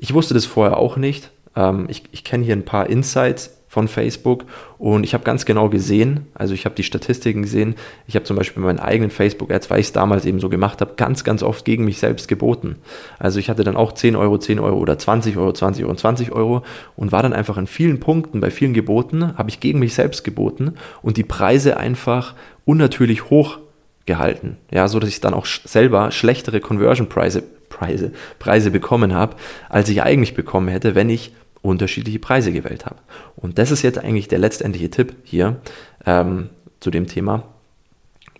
Ich 0.01 0.13
wusste 0.13 0.33
das 0.33 0.45
vorher 0.45 0.77
auch 0.77 0.97
nicht. 0.97 1.29
Ähm, 1.55 1.85
ich 1.89 2.03
ich 2.11 2.23
kenne 2.23 2.45
hier 2.45 2.55
ein 2.55 2.65
paar 2.65 2.89
Insights 2.89 3.59
von 3.67 3.87
Facebook 3.87 4.45
und 4.79 5.03
ich 5.03 5.13
habe 5.13 5.23
ganz 5.23 5.45
genau 5.45 5.69
gesehen, 5.69 6.25
also 6.33 6.55
ich 6.55 6.65
habe 6.65 6.73
die 6.73 6.83
Statistiken 6.83 7.43
gesehen, 7.43 7.75
ich 8.07 8.15
habe 8.15 8.25
zum 8.25 8.35
Beispiel 8.35 8.63
meinen 8.63 8.79
eigenen 8.79 9.11
Facebook-Ads, 9.11 9.69
weil 9.69 9.79
ich 9.79 9.87
es 9.87 9.91
damals 9.91 10.25
eben 10.25 10.39
so 10.39 10.49
gemacht 10.49 10.81
habe, 10.81 10.95
ganz, 10.95 11.23
ganz 11.23 11.43
oft 11.43 11.65
gegen 11.65 11.85
mich 11.85 11.99
selbst 11.99 12.27
geboten. 12.27 12.77
Also 13.19 13.39
ich 13.39 13.47
hatte 13.47 13.63
dann 13.63 13.75
auch 13.75 13.91
10 13.91 14.15
Euro, 14.15 14.39
10 14.39 14.59
Euro 14.59 14.77
oder 14.79 14.97
20 14.97 15.37
Euro, 15.37 15.53
20 15.53 15.85
Euro, 15.85 15.93
20 15.93 16.31
Euro 16.31 16.63
und 16.95 17.11
war 17.11 17.21
dann 17.21 17.33
einfach 17.33 17.57
in 17.57 17.67
vielen 17.67 17.99
Punkten, 17.99 18.39
bei 18.39 18.49
vielen 18.49 18.73
Geboten, 18.73 19.37
habe 19.37 19.49
ich 19.49 19.59
gegen 19.59 19.77
mich 19.77 19.93
selbst 19.93 20.23
geboten 20.23 20.73
und 21.03 21.17
die 21.17 21.23
Preise 21.23 21.77
einfach 21.77 22.33
unnatürlich 22.65 23.29
hoch 23.29 23.59
gehalten. 24.07 24.57
Ja, 24.71 24.87
so 24.87 24.97
dass 24.97 25.09
ich 25.09 25.21
dann 25.21 25.35
auch 25.35 25.45
selber 25.45 26.09
schlechtere 26.09 26.59
Conversion-Preise 26.59 27.41
Preise, 27.41 27.58
Preise 27.69 28.71
bekommen 28.71 29.13
habe, 29.13 29.35
als 29.69 29.89
ich 29.89 30.03
eigentlich 30.03 30.33
bekommen 30.33 30.67
hätte, 30.67 30.95
wenn 30.95 31.09
ich 31.09 31.33
unterschiedliche 31.61 32.19
Preise 32.19 32.51
gewählt 32.51 32.85
habe. 32.85 32.97
Und 33.35 33.57
das 33.57 33.71
ist 33.71 33.81
jetzt 33.81 33.99
eigentlich 33.99 34.27
der 34.27 34.39
letztendliche 34.39 34.89
Tipp 34.89 35.15
hier 35.23 35.57
ähm, 36.05 36.49
zu 36.79 36.91
dem 36.91 37.07
Thema. 37.07 37.43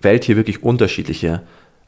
Wählt 0.02 0.24
hier 0.24 0.38
wirklich 0.38 0.64
unterschiedliche 0.64 1.42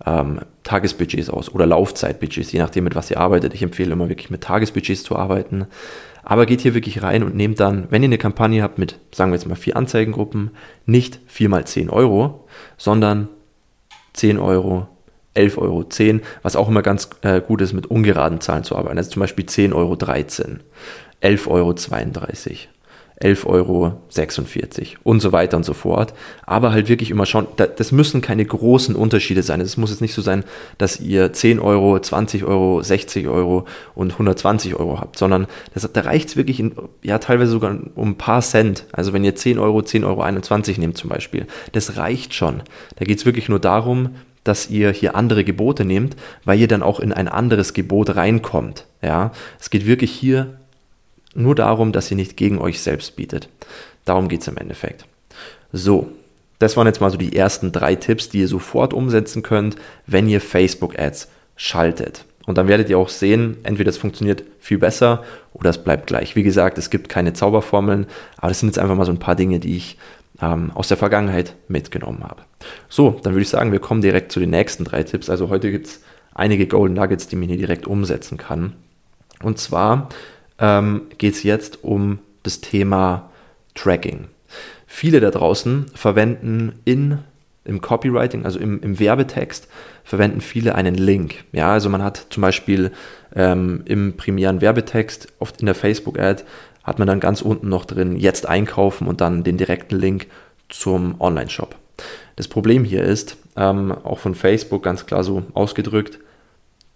ähm, 0.05 0.41
Tagesbudgets 0.63 1.29
aus 1.29 1.49
oder 1.49 1.65
Laufzeitbudgets, 1.65 2.51
je 2.51 2.59
nachdem, 2.59 2.83
mit 2.83 2.95
was 2.95 3.11
ihr 3.11 3.19
arbeitet. 3.19 3.53
Ich 3.53 3.63
empfehle 3.63 3.93
immer 3.93 4.09
wirklich 4.09 4.29
mit 4.29 4.41
Tagesbudgets 4.41 5.03
zu 5.03 5.15
arbeiten. 5.15 5.67
Aber 6.23 6.45
geht 6.45 6.61
hier 6.61 6.75
wirklich 6.75 7.01
rein 7.01 7.23
und 7.23 7.35
nehmt 7.35 7.59
dann, 7.59 7.87
wenn 7.89 8.03
ihr 8.03 8.07
eine 8.07 8.17
Kampagne 8.17 8.61
habt 8.61 8.77
mit, 8.77 8.99
sagen 9.11 9.31
wir 9.31 9.37
jetzt 9.37 9.47
mal, 9.47 9.55
vier 9.55 9.75
Anzeigengruppen, 9.75 10.51
nicht 10.85 11.19
4 11.27 11.49
mal 11.49 11.65
10 11.65 11.89
Euro, 11.89 12.47
sondern 12.77 13.27
10 14.13 14.37
Euro, 14.37 14.87
11,10 15.35 15.57
Euro, 15.57 15.85
was 16.41 16.55
auch 16.55 16.67
immer 16.67 16.81
ganz 16.81 17.09
äh, 17.21 17.41
gut 17.41 17.61
ist, 17.61 17.73
mit 17.73 17.87
ungeraden 17.87 18.41
Zahlen 18.41 18.63
zu 18.63 18.75
arbeiten. 18.75 18.97
Also 18.97 19.11
zum 19.11 19.21
Beispiel 19.21 19.45
10,13 19.45 19.73
Euro, 19.73 19.93
11,32 19.93 21.47
Euro, 21.47 21.73
11,46 23.21 23.45
Euro 23.45 23.93
und 25.03 25.19
so 25.19 25.31
weiter 25.31 25.57
und 25.57 25.63
so 25.63 25.73
fort. 25.73 26.13
Aber 26.45 26.71
halt 26.71 26.89
wirklich 26.89 27.11
immer 27.11 27.25
schauen, 27.25 27.47
das 27.55 27.91
müssen 27.91 28.21
keine 28.21 28.43
großen 28.43 28.95
Unterschiede 28.95 29.43
sein. 29.43 29.61
Es 29.61 29.77
muss 29.77 29.91
jetzt 29.91 30.01
nicht 30.01 30.13
so 30.13 30.21
sein, 30.21 30.43
dass 30.77 30.99
ihr 30.99 31.31
10 31.31 31.59
Euro, 31.59 31.99
20 31.99 32.43
Euro, 32.43 32.81
60 32.81 33.27
Euro 33.27 33.65
und 33.93 34.13
120 34.13 34.75
Euro 34.75 34.99
habt, 34.99 35.17
sondern 35.17 35.47
das, 35.73 35.89
da 35.91 36.01
reicht 36.01 36.29
es 36.29 36.35
wirklich, 36.35 36.59
in, 36.59 36.73
ja 37.03 37.19
teilweise 37.19 37.51
sogar 37.51 37.77
um 37.95 38.09
ein 38.09 38.17
paar 38.17 38.41
Cent. 38.41 38.85
Also 38.91 39.13
wenn 39.13 39.23
ihr 39.23 39.35
10 39.35 39.59
Euro, 39.59 39.79
10,21 39.79 40.69
Euro 40.69 40.81
nehmt 40.81 40.97
zum 40.97 41.09
Beispiel, 41.09 41.45
das 41.73 41.97
reicht 41.97 42.33
schon. 42.33 42.63
Da 42.95 43.05
geht 43.05 43.19
es 43.19 43.25
wirklich 43.25 43.49
nur 43.49 43.59
darum, 43.59 44.15
dass 44.43 44.69
ihr 44.69 44.91
hier 44.91 45.15
andere 45.15 45.43
Gebote 45.43 45.85
nehmt, 45.85 46.15
weil 46.45 46.59
ihr 46.59 46.67
dann 46.67 46.83
auch 46.83 46.99
in 46.99 47.13
ein 47.13 47.27
anderes 47.27 47.73
Gebot 47.73 48.15
reinkommt. 48.15 48.85
Ja, 49.01 49.31
es 49.59 49.69
geht 49.69 49.85
wirklich 49.85 50.11
hier 50.11 50.59
nur 51.33 51.55
darum, 51.55 51.91
dass 51.91 52.11
ihr 52.11 52.17
nicht 52.17 52.37
gegen 52.37 52.59
euch 52.59 52.81
selbst 52.81 53.15
bietet. 53.15 53.49
Darum 54.05 54.27
geht 54.27 54.41
es 54.41 54.47
im 54.47 54.57
Endeffekt. 54.57 55.05
So, 55.71 56.09
das 56.59 56.75
waren 56.77 56.87
jetzt 56.87 57.01
mal 57.01 57.11
so 57.11 57.17
die 57.17 57.35
ersten 57.35 57.71
drei 57.71 57.95
Tipps, 57.95 58.29
die 58.29 58.39
ihr 58.39 58.47
sofort 58.47 58.93
umsetzen 58.93 59.43
könnt, 59.43 59.77
wenn 60.05 60.27
ihr 60.27 60.41
Facebook-Ads 60.41 61.29
schaltet. 61.55 62.25
Und 62.45 62.57
dann 62.57 62.67
werdet 62.67 62.89
ihr 62.89 62.97
auch 62.97 63.09
sehen, 63.09 63.57
entweder 63.63 63.89
es 63.89 63.97
funktioniert 63.97 64.43
viel 64.59 64.77
besser 64.77 65.23
oder 65.53 65.69
es 65.69 65.77
bleibt 65.77 66.07
gleich. 66.07 66.35
Wie 66.35 66.43
gesagt, 66.43 66.77
es 66.77 66.89
gibt 66.89 67.07
keine 67.07 67.33
Zauberformeln, 67.33 68.07
aber 68.37 68.49
das 68.49 68.59
sind 68.59 68.69
jetzt 68.69 68.79
einfach 68.79 68.95
mal 68.95 69.05
so 69.05 69.11
ein 69.11 69.19
paar 69.19 69.35
Dinge, 69.35 69.59
die 69.59 69.77
ich 69.77 69.97
ähm, 70.41 70.71
aus 70.73 70.87
der 70.87 70.97
Vergangenheit 70.97 71.55
mitgenommen 71.67 72.23
habe. 72.23 72.43
So, 72.89 73.19
dann 73.23 73.33
würde 73.33 73.43
ich 73.43 73.49
sagen, 73.49 73.71
wir 73.71 73.79
kommen 73.79 74.01
direkt 74.01 74.31
zu 74.31 74.39
den 74.39 74.49
nächsten 74.49 74.83
drei 74.83 75.03
Tipps. 75.03 75.29
Also 75.29 75.49
heute 75.49 75.71
gibt 75.71 75.87
es 75.87 76.03
einige 76.33 76.67
Golden 76.67 76.95
Nuggets, 76.95 77.27
die 77.27 77.35
man 77.35 77.47
hier 77.47 77.57
direkt 77.57 77.87
umsetzen 77.87 78.37
kann. 78.37 78.73
Und 79.43 79.59
zwar 79.59 80.09
ähm, 80.59 81.03
geht 81.17 81.33
es 81.33 81.43
jetzt 81.43 81.83
um 81.83 82.19
das 82.43 82.61
Thema 82.61 83.29
Tracking. 83.75 84.27
Viele 84.87 85.19
da 85.19 85.31
draußen 85.31 85.87
verwenden 85.93 86.73
in 86.85 87.19
im 87.63 87.79
Copywriting, 87.79 88.43
also 88.45 88.59
im, 88.59 88.81
im 88.81 88.99
Werbetext, 88.99 89.67
verwenden 90.03 90.41
viele 90.41 90.75
einen 90.75 90.95
Link. 90.95 91.43
Ja, 91.51 91.71
also 91.73 91.89
man 91.89 92.03
hat 92.03 92.25
zum 92.31 92.41
Beispiel 92.41 92.91
ähm, 93.35 93.83
im 93.85 94.17
primären 94.17 94.61
Werbetext, 94.61 95.27
oft 95.39 95.59
in 95.61 95.67
der 95.67 95.75
Facebook-Ad, 95.75 96.43
hat 96.83 96.99
man 96.99 97.07
dann 97.07 97.19
ganz 97.19 97.41
unten 97.41 97.69
noch 97.69 97.85
drin, 97.85 98.15
jetzt 98.15 98.47
einkaufen 98.47 99.07
und 99.07 99.21
dann 99.21 99.43
den 99.43 99.57
direkten 99.57 99.95
Link 99.95 100.27
zum 100.69 101.19
Online-Shop. 101.19 101.75
Das 102.35 102.47
Problem 102.47 102.83
hier 102.83 103.03
ist, 103.03 103.37
ähm, 103.55 103.91
auch 103.91 104.19
von 104.19 104.35
Facebook 104.35 104.83
ganz 104.83 105.05
klar 105.05 105.23
so 105.23 105.43
ausgedrückt, 105.53 106.19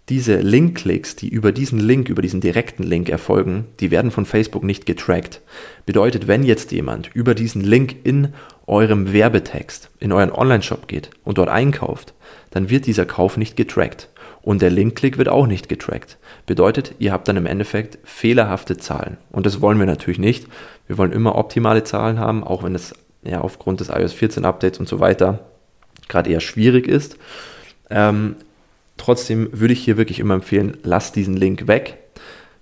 diese 0.09 0.37
Link-Klicks, 0.37 1.15
die 1.15 1.29
über 1.29 1.51
diesen 1.51 1.79
Link, 1.79 2.09
über 2.09 2.21
diesen 2.21 2.39
direkten 2.39 2.83
Link 2.83 3.09
erfolgen, 3.09 3.65
die 3.79 3.89
werden 3.89 4.11
von 4.11 4.25
Facebook 4.25 4.63
nicht 4.63 4.85
getrackt. 4.85 5.41
Bedeutet, 5.87 6.27
wenn 6.27 6.43
jetzt 6.43 6.71
jemand 6.71 7.09
über 7.15 7.33
diesen 7.33 7.63
Link 7.63 7.95
in 8.03 8.33
eurem 8.67 9.13
Werbetext, 9.13 9.89
in 9.99 10.11
euren 10.11 10.31
Online-Shop 10.31 10.87
geht 10.87 11.09
und 11.23 11.39
dort 11.39 11.49
einkauft, 11.49 12.13
dann 12.51 12.69
wird 12.69 12.85
dieser 12.85 13.07
Kauf 13.07 13.35
nicht 13.37 13.57
getrackt. 13.57 14.09
Und 14.45 14.61
der 14.61 14.69
Link-Klick 14.69 15.17
wird 15.17 15.27
auch 15.27 15.47
nicht 15.47 15.67
getrackt. 15.67 16.17
Bedeutet, 16.45 16.93
ihr 16.99 17.11
habt 17.11 17.27
dann 17.27 17.35
im 17.35 17.45
Endeffekt 17.45 17.97
fehlerhafte 18.03 18.77
Zahlen. 18.77 19.17
Und 19.31 19.45
das 19.45 19.59
wollen 19.59 19.79
wir 19.79 19.85
natürlich 19.85 20.19
nicht. 20.19 20.47
Wir 20.87 20.97
wollen 20.97 21.11
immer 21.11 21.35
optimale 21.35 21.83
Zahlen 21.83 22.19
haben, 22.19 22.43
auch 22.43 22.63
wenn 22.63 22.75
es 22.75 22.93
ja 23.23 23.41
aufgrund 23.41 23.81
des 23.81 23.89
iOS 23.89 24.13
14 24.13 24.45
Updates 24.45 24.79
und 24.79 24.87
so 24.87 24.99
weiter 25.01 25.39
gerade 26.07 26.29
eher 26.29 26.39
schwierig 26.39 26.87
ist. 26.87 27.17
Ähm, 27.89 28.35
Trotzdem 28.97 29.49
würde 29.51 29.73
ich 29.73 29.83
hier 29.83 29.97
wirklich 29.97 30.19
immer 30.19 30.35
empfehlen, 30.35 30.77
lasst 30.83 31.15
diesen 31.15 31.35
Link 31.35 31.67
weg, 31.67 31.97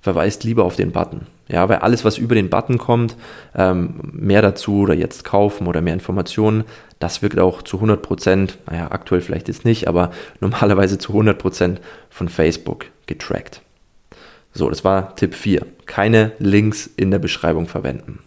verweist 0.03 0.43
lieber 0.43 0.65
auf 0.65 0.75
den 0.75 0.91
Button. 0.91 1.27
Ja, 1.47 1.69
weil 1.69 1.77
alles, 1.77 2.03
was 2.03 2.17
über 2.17 2.35
den 2.35 2.49
Button 2.49 2.77
kommt, 2.77 3.15
ähm, 3.55 4.01
mehr 4.11 4.41
dazu 4.41 4.79
oder 4.79 4.93
jetzt 4.93 5.23
kaufen 5.23 5.65
oder 5.65 5.79
mehr 5.79 5.93
Informationen, 5.93 6.65
das 6.99 7.21
wird 7.21 7.39
auch 7.39 7.61
zu 7.61 7.77
100 7.77 8.01
Prozent, 8.01 8.57
naja, 8.69 8.91
aktuell 8.91 9.21
vielleicht 9.21 9.47
jetzt 9.47 9.63
nicht, 9.63 9.87
aber 9.87 10.11
normalerweise 10.41 10.97
zu 10.97 11.13
100 11.13 11.39
Prozent 11.39 11.81
von 12.09 12.27
Facebook 12.27 12.87
getrackt. 13.05 13.61
So, 14.53 14.69
das 14.69 14.83
war 14.83 15.15
Tipp 15.15 15.33
4. 15.35 15.65
Keine 15.85 16.33
Links 16.37 16.89
in 16.97 17.09
der 17.09 17.19
Beschreibung 17.19 17.67
verwenden. 17.67 18.19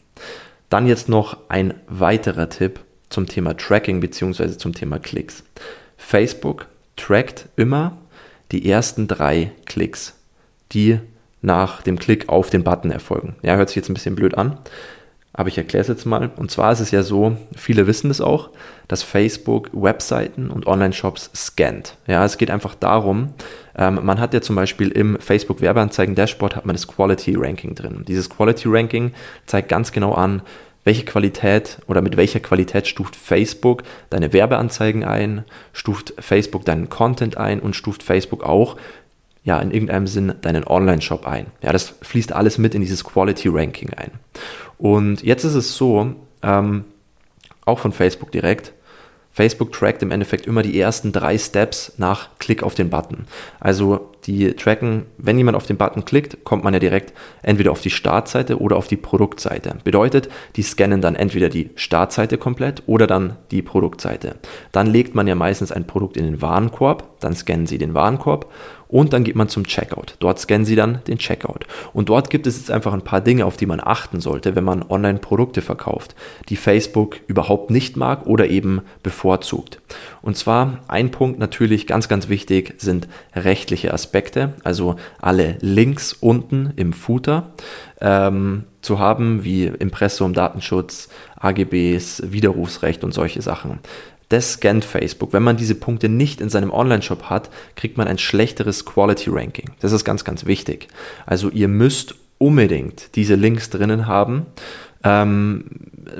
Dann 0.71 0.87
jetzt 0.87 1.11
noch 1.11 1.37
ein 1.51 1.75
weiterer 1.89 2.49
Tipp 2.49 2.81
zum 3.11 3.27
Thema 3.27 3.55
Tracking 3.55 4.01
bzw. 4.01 4.57
zum 4.57 4.73
Thema 4.73 4.99
Klicks. 4.99 5.45
Facebook 5.99 6.69
trackt 6.97 7.51
immer 7.57 7.99
die 8.51 8.69
ersten 8.69 9.09
drei 9.09 9.53
Klicks, 9.67 10.15
die 10.73 11.01
nach 11.43 11.83
dem 11.83 11.99
Klick 11.99 12.29
auf 12.29 12.51
den 12.51 12.65
Button 12.65 12.91
erfolgen. 12.91 13.37
Ja, 13.43 13.57
hört 13.57 13.69
sich 13.69 13.77
jetzt 13.77 13.89
ein 13.89 13.95
bisschen 13.95 14.17
blöd 14.17 14.37
an, 14.37 14.59
aber 15.33 15.49
ich 15.49 15.59
erkläre 15.59 15.83
es 15.83 15.89
jetzt 15.89 16.07
mal. 16.07 16.31
Und 16.37 16.51
zwar 16.51 16.73
ist 16.73 16.81
es 16.81 16.91
ja 16.91 17.03
so, 17.03 17.37
viele 17.55 17.87
wissen 17.87 18.11
es 18.11 18.21
auch, 18.21 18.51
dass 18.89 19.03
Facebook 19.03 19.71
Webseiten 19.73 20.51
und 20.51 20.67
Online-Shops 20.67 21.31
scannt. 21.35 21.97
Ja, 22.07 22.25
es 22.25 22.39
geht 22.39 22.51
einfach 22.51 22.75
darum, 22.75 23.35
ähm, 23.77 24.01
man 24.03 24.19
hat 24.19 24.33
ja 24.33 24.41
zum 24.41 24.57
Beispiel 24.57 24.89
im 24.89 25.19
Facebook 25.21 25.61
Werbeanzeigen 25.61 26.15
Dashboard 26.15 26.57
hat 26.57 26.67
man 26.67 26.75
das 26.75 26.89
Quality 26.89 27.35
Ranking 27.37 27.75
drin. 27.75 28.05
Dieses 28.09 28.31
Quality 28.31 28.69
Ranking 28.69 29.13
zeigt 29.45 29.69
ganz 29.69 29.93
genau 29.93 30.15
an, 30.15 30.43
welche 30.85 31.05
Qualität 31.05 31.79
oder 31.89 32.01
mit 32.01 32.17
welcher 32.17 32.39
Qualität 32.39 32.87
stuft 32.87 33.17
Facebook 33.17 33.83
deine 34.09 34.33
Werbeanzeigen 34.33 35.03
ein, 35.05 35.45
stuft 35.73 36.15
Facebook 36.19 36.65
deinen 36.65 36.89
Content 36.89 37.37
ein 37.37 37.59
und 37.59 37.75
stuft 37.75 38.05
Facebook 38.05 38.45
auch 38.45 38.77
ja 39.47 39.59
in 39.61 39.71
irgendeinem 39.71 40.09
Sinn 40.09 40.35
deinen 40.43 40.65
Online-Shop 40.65 41.27
ein. 41.27 41.47
Ja, 41.63 41.73
das 41.73 41.95
fließt 42.03 42.33
alles 42.33 42.59
mit 42.59 42.75
in 42.75 42.83
dieses 42.83 43.05
Quality 43.05 43.49
Ranking 43.49 43.91
ein. 43.95 44.11
Und 44.77 45.23
jetzt 45.23 45.45
ist 45.45 45.55
es 45.55 45.77
so, 45.77 46.15
ähm, 46.43 46.85
auch 47.65 47.79
von 47.79 47.93
Facebook 47.93 48.33
direkt, 48.33 48.73
Facebook 49.33 49.73
trackt 49.73 50.03
im 50.03 50.11
Endeffekt 50.11 50.47
immer 50.47 50.63
die 50.63 50.79
ersten 50.79 51.13
drei 51.13 51.39
Steps 51.39 51.93
nach 51.97 52.31
Klick 52.39 52.63
auf 52.63 52.75
den 52.75 52.91
Button. 52.91 53.27
Also 53.61 54.11
die 54.27 54.55
tracken, 54.55 55.07
wenn 55.19 55.39
jemand 55.39 55.57
auf 55.57 55.67
den 55.67 55.77
Button 55.77 56.05
klickt, 56.05 56.45
kommt 56.45 56.65
man 56.65 56.75
ja 56.75 56.81
direkt 56.81 57.13
entweder 57.43 57.73
auf 57.73 57.81
die 57.81 57.91
Startseite 57.91 58.61
oder 58.61 58.77
auf 58.77 58.89
die 58.89 58.97
Produktseite. 58.97 59.77
Bedeutet, 59.85 60.29
die 60.57 60.63
scannen 60.63 61.01
dann 61.01 61.15
entweder 61.15 61.49
die 61.49 61.71
Startseite 61.77 62.39
komplett 62.39 62.83
oder 62.87 63.07
dann 63.07 63.37
die 63.51 63.63
Produktseite. 63.63 64.37
Dann 64.73 64.87
legt 64.87 65.15
man 65.15 65.27
ja 65.27 65.35
meistens 65.35 65.73
ein 65.73 65.87
Produkt 65.87 66.17
in 66.17 66.25
den 66.25 66.43
Warenkorb, 66.43 67.21
dann 67.21 67.35
scannen 67.35 67.67
sie 67.67 67.79
den 67.79 67.95
Warenkorb 67.95 68.51
und 68.89 69.13
dann 69.13 69.25
geht 69.25 69.37
man 69.37 69.49
zum 69.49 69.67
Checkout. 69.67 70.15
Dort 70.21 70.39
scannen 70.39 70.65
Sie 70.65 70.77
dann 70.77 71.01
den 71.07 71.19
Checkout. 71.19 71.67
Und 71.93 72.09
dort 72.09 72.31
gibt 72.31 72.47
es 72.47 72.57
jetzt 72.57 72.71
einfach 72.71 72.93
ein 72.93 73.03
paar 73.03 73.21
Dinge, 73.21 73.45
auf 73.45 73.57
die 73.57 73.67
man 73.67 73.81
achten 73.81 74.21
sollte, 74.21 74.55
wenn 74.55 74.65
man 74.65 74.85
Online-Produkte 74.89 75.61
verkauft, 75.61 76.15
die 76.49 76.57
Facebook 76.57 77.19
überhaupt 77.27 77.71
nicht 77.71 77.97
mag 77.97 78.27
oder 78.27 78.49
eben 78.49 78.83
bevorzugt. 79.03 79.81
Und 80.23 80.37
zwar 80.37 80.81
ein 80.89 81.11
Punkt 81.11 81.39
natürlich 81.39 81.87
ganz, 81.87 82.09
ganz 82.09 82.29
wichtig 82.29 82.75
sind 82.79 83.09
rechtliche 83.35 83.93
Aspekte, 83.93 84.16
also 84.65 84.97
alle 85.21 85.57
Links 85.61 86.13
unten 86.13 86.73
im 86.77 86.93
Footer 86.93 87.51
ähm, 88.01 88.65
zu 88.83 88.99
haben, 88.99 89.45
wie 89.45 89.65
Impressum, 89.67 90.33
Datenschutz, 90.33 91.09
AGBs, 91.37 92.23
Widerrufsrecht 92.31 93.05
und 93.05 93.13
solche 93.13 93.43
Sachen. 93.43 93.81
Das 94.29 94.55
scannt 94.55 94.85
Facebook. 94.85 95.33
Wenn 95.33 95.43
man 95.43 95.57
diese 95.57 95.77
Punkte 95.77 96.09
nicht 96.09 96.41
in 96.41 96.49
seinem 96.49 96.73
Online-Shop 96.73 97.25
hat, 97.25 97.49
kriegt 97.77 97.97
man 97.97 98.09
ein 98.09 98.19
schlechteres 98.19 98.85
Quality-Ranking. 98.85 99.71
Das 99.81 99.93
ist 99.93 100.05
ganz, 100.05 100.25
ganz 100.25 100.47
wichtig. 100.47 100.89
Also 101.27 101.49
ihr 101.51 101.69
müsst 101.69 102.17
unbedingt 102.39 103.15
diese 103.15 103.37
Links 103.37 103.71
drinnen 103.71 104.07
haben. 104.07 104.47
Ähm, 105.05 105.65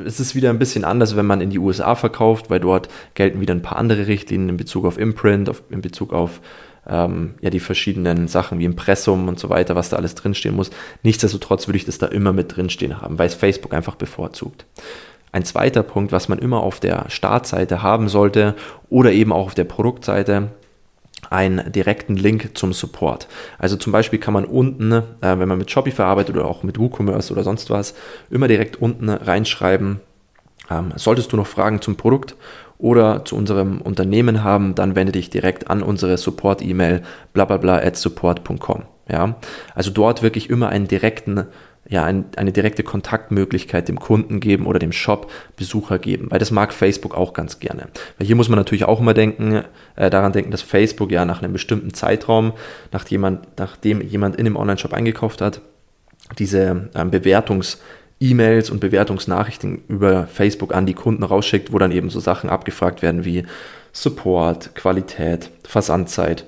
es 0.05 0.21
ist 0.21 0.35
wieder 0.35 0.51
ein 0.51 0.59
bisschen 0.59 0.85
anders, 0.85 1.17
wenn 1.17 1.27
man 1.27 1.41
in 1.41 1.51
die 1.51 1.59
USA 1.59 1.95
verkauft, 1.95 2.51
weil 2.51 2.61
dort 2.61 2.89
gelten 3.15 3.41
wieder 3.41 3.55
ein 3.55 3.63
paar 3.63 3.79
andere 3.79 4.07
Richtlinien 4.07 4.51
in 4.51 4.57
Bezug 4.57 4.85
auf 4.85 4.99
Imprint, 4.99 5.49
auf, 5.49 5.63
in 5.71 5.81
Bezug 5.81 6.13
auf 6.13 6.41
ähm, 6.89 7.35
ja, 7.41 7.51
die 7.51 7.61
verschiedenen 7.61 8.29
Sachen 8.29 8.59
wie 8.59 8.65
Impressum 8.65 9.29
und 9.29 9.39
so 9.39 9.51
weiter, 9.51 9.75
was 9.75 9.89
da 9.89 9.97
alles 9.97 10.15
drinstehen 10.15 10.55
muss. 10.55 10.71
Nichtsdestotrotz 11.03 11.67
würde 11.69 11.79
ich 11.79 11.85
das 11.85 11.99
da 11.99 12.07
immer 12.07 12.33
mit 12.33 12.57
drinstehen 12.57 13.01
haben, 13.01 13.19
weil 13.19 13.27
es 13.27 13.35
Facebook 13.35 13.75
einfach 13.75 13.97
bevorzugt. 13.97 14.65
Ein 15.33 15.45
zweiter 15.45 15.83
Punkt, 15.83 16.13
was 16.13 16.29
man 16.29 16.39
immer 16.39 16.63
auf 16.63 16.81
der 16.81 17.07
Startseite 17.09 17.83
haben 17.83 18.09
sollte 18.09 18.55
oder 18.89 19.13
eben 19.13 19.33
auch 19.33 19.47
auf 19.47 19.55
der 19.55 19.65
Produktseite, 19.65 20.51
einen 21.31 21.73
direkten 21.73 22.17
Link 22.17 22.57
zum 22.57 22.73
Support. 22.73 23.27
Also 23.59 23.77
zum 23.77 23.93
Beispiel 23.93 24.19
kann 24.19 24.35
man 24.35 24.45
unten, 24.45 24.93
äh, 24.93 25.03
wenn 25.21 25.49
man 25.49 25.59
mit 25.59 25.71
Shopify 25.71 26.03
arbeitet 26.03 26.37
oder 26.37 26.47
auch 26.47 26.63
mit 26.63 26.79
WooCommerce 26.79 27.33
oder 27.33 27.43
sonst 27.43 27.71
was, 27.71 27.95
immer 28.31 28.49
direkt 28.49 28.81
unten 28.81 29.09
reinschreiben, 29.09 30.01
ähm, 30.71 30.93
solltest 30.97 31.33
du 31.33 31.37
noch 31.37 31.47
Fragen 31.47 31.81
zum 31.81 31.97
Produkt 31.97 32.37
oder 32.79 33.25
zu 33.25 33.37
unserem 33.37 33.81
Unternehmen 33.81 34.45
haben, 34.45 34.75
dann 34.75 34.97
wende 34.97 35.13
dich 35.13 35.31
direkt 35.31 35.71
an 35.71 35.83
unsere 35.83 36.17
Support-E-Mail 36.17 37.03
blablabla 37.33 37.79
at 37.79 37.97
support.com. 37.97 38.85
Ja, 39.09 39.37
also 39.75 39.91
dort 39.91 40.23
wirklich 40.23 40.51
immer 40.51 40.69
einen 40.69 40.89
direkten, 40.89 41.47
ja, 41.89 42.05
ein, 42.05 42.25
eine 42.37 42.51
direkte 42.51 42.83
Kontaktmöglichkeit 42.83 43.89
dem 43.89 44.01
Kunden 44.01 44.41
geben 44.41 44.67
oder 44.67 44.81
dem 44.81 44.91
Shop-Besucher 44.91 46.01
geben, 46.01 46.27
weil 46.31 46.41
das 46.41 46.51
mag 46.51 46.73
Facebook 46.73 47.15
auch 47.15 47.33
ganz 47.33 47.61
gerne. 47.61 47.87
Weil 48.19 48.27
hier 48.27 48.35
muss 48.35 48.49
man 48.49 48.59
natürlich 48.59 48.85
auch 48.85 49.01
immer 49.01 49.15
denken, 49.15 49.63
äh, 49.95 50.11
daran 50.11 50.33
denken, 50.33 50.51
dass 50.51 50.63
Facebook 50.63 51.13
ja 51.13 51.25
nach 51.25 51.41
einem 51.41 51.53
bestimmten 51.53 51.95
Zeitraum, 51.95 52.53
nach 52.91 53.07
jemand, 53.07 53.47
nachdem 53.59 54.01
jemand 54.01 54.37
in 54.37 54.45
dem 54.45 54.57
Online-Shop 54.57 54.93
eingekauft 54.93 55.41
hat, 55.41 55.61
diese 56.39 56.91
ähm, 56.97 57.11
Bewertungs- 57.13 57.79
E-Mails 58.21 58.71
und 58.71 58.81
Bewertungsnachrichten 58.81 59.83
über 59.89 60.27
Facebook 60.27 60.75
an 60.75 60.87
die 60.87 60.95
Kunden 60.95 61.23
rausschickt, 61.23 61.73
wo 61.73 61.79
dann 61.79 61.93
eben 61.93 62.09
so 62.09 62.21
Sachen 62.21 62.49
abgefragt 62.49 63.03
werden 63.03 63.25
wie 63.25 63.45
Support, 63.93 64.75
Qualität, 64.75 65.51
Versandzeit 65.65 66.45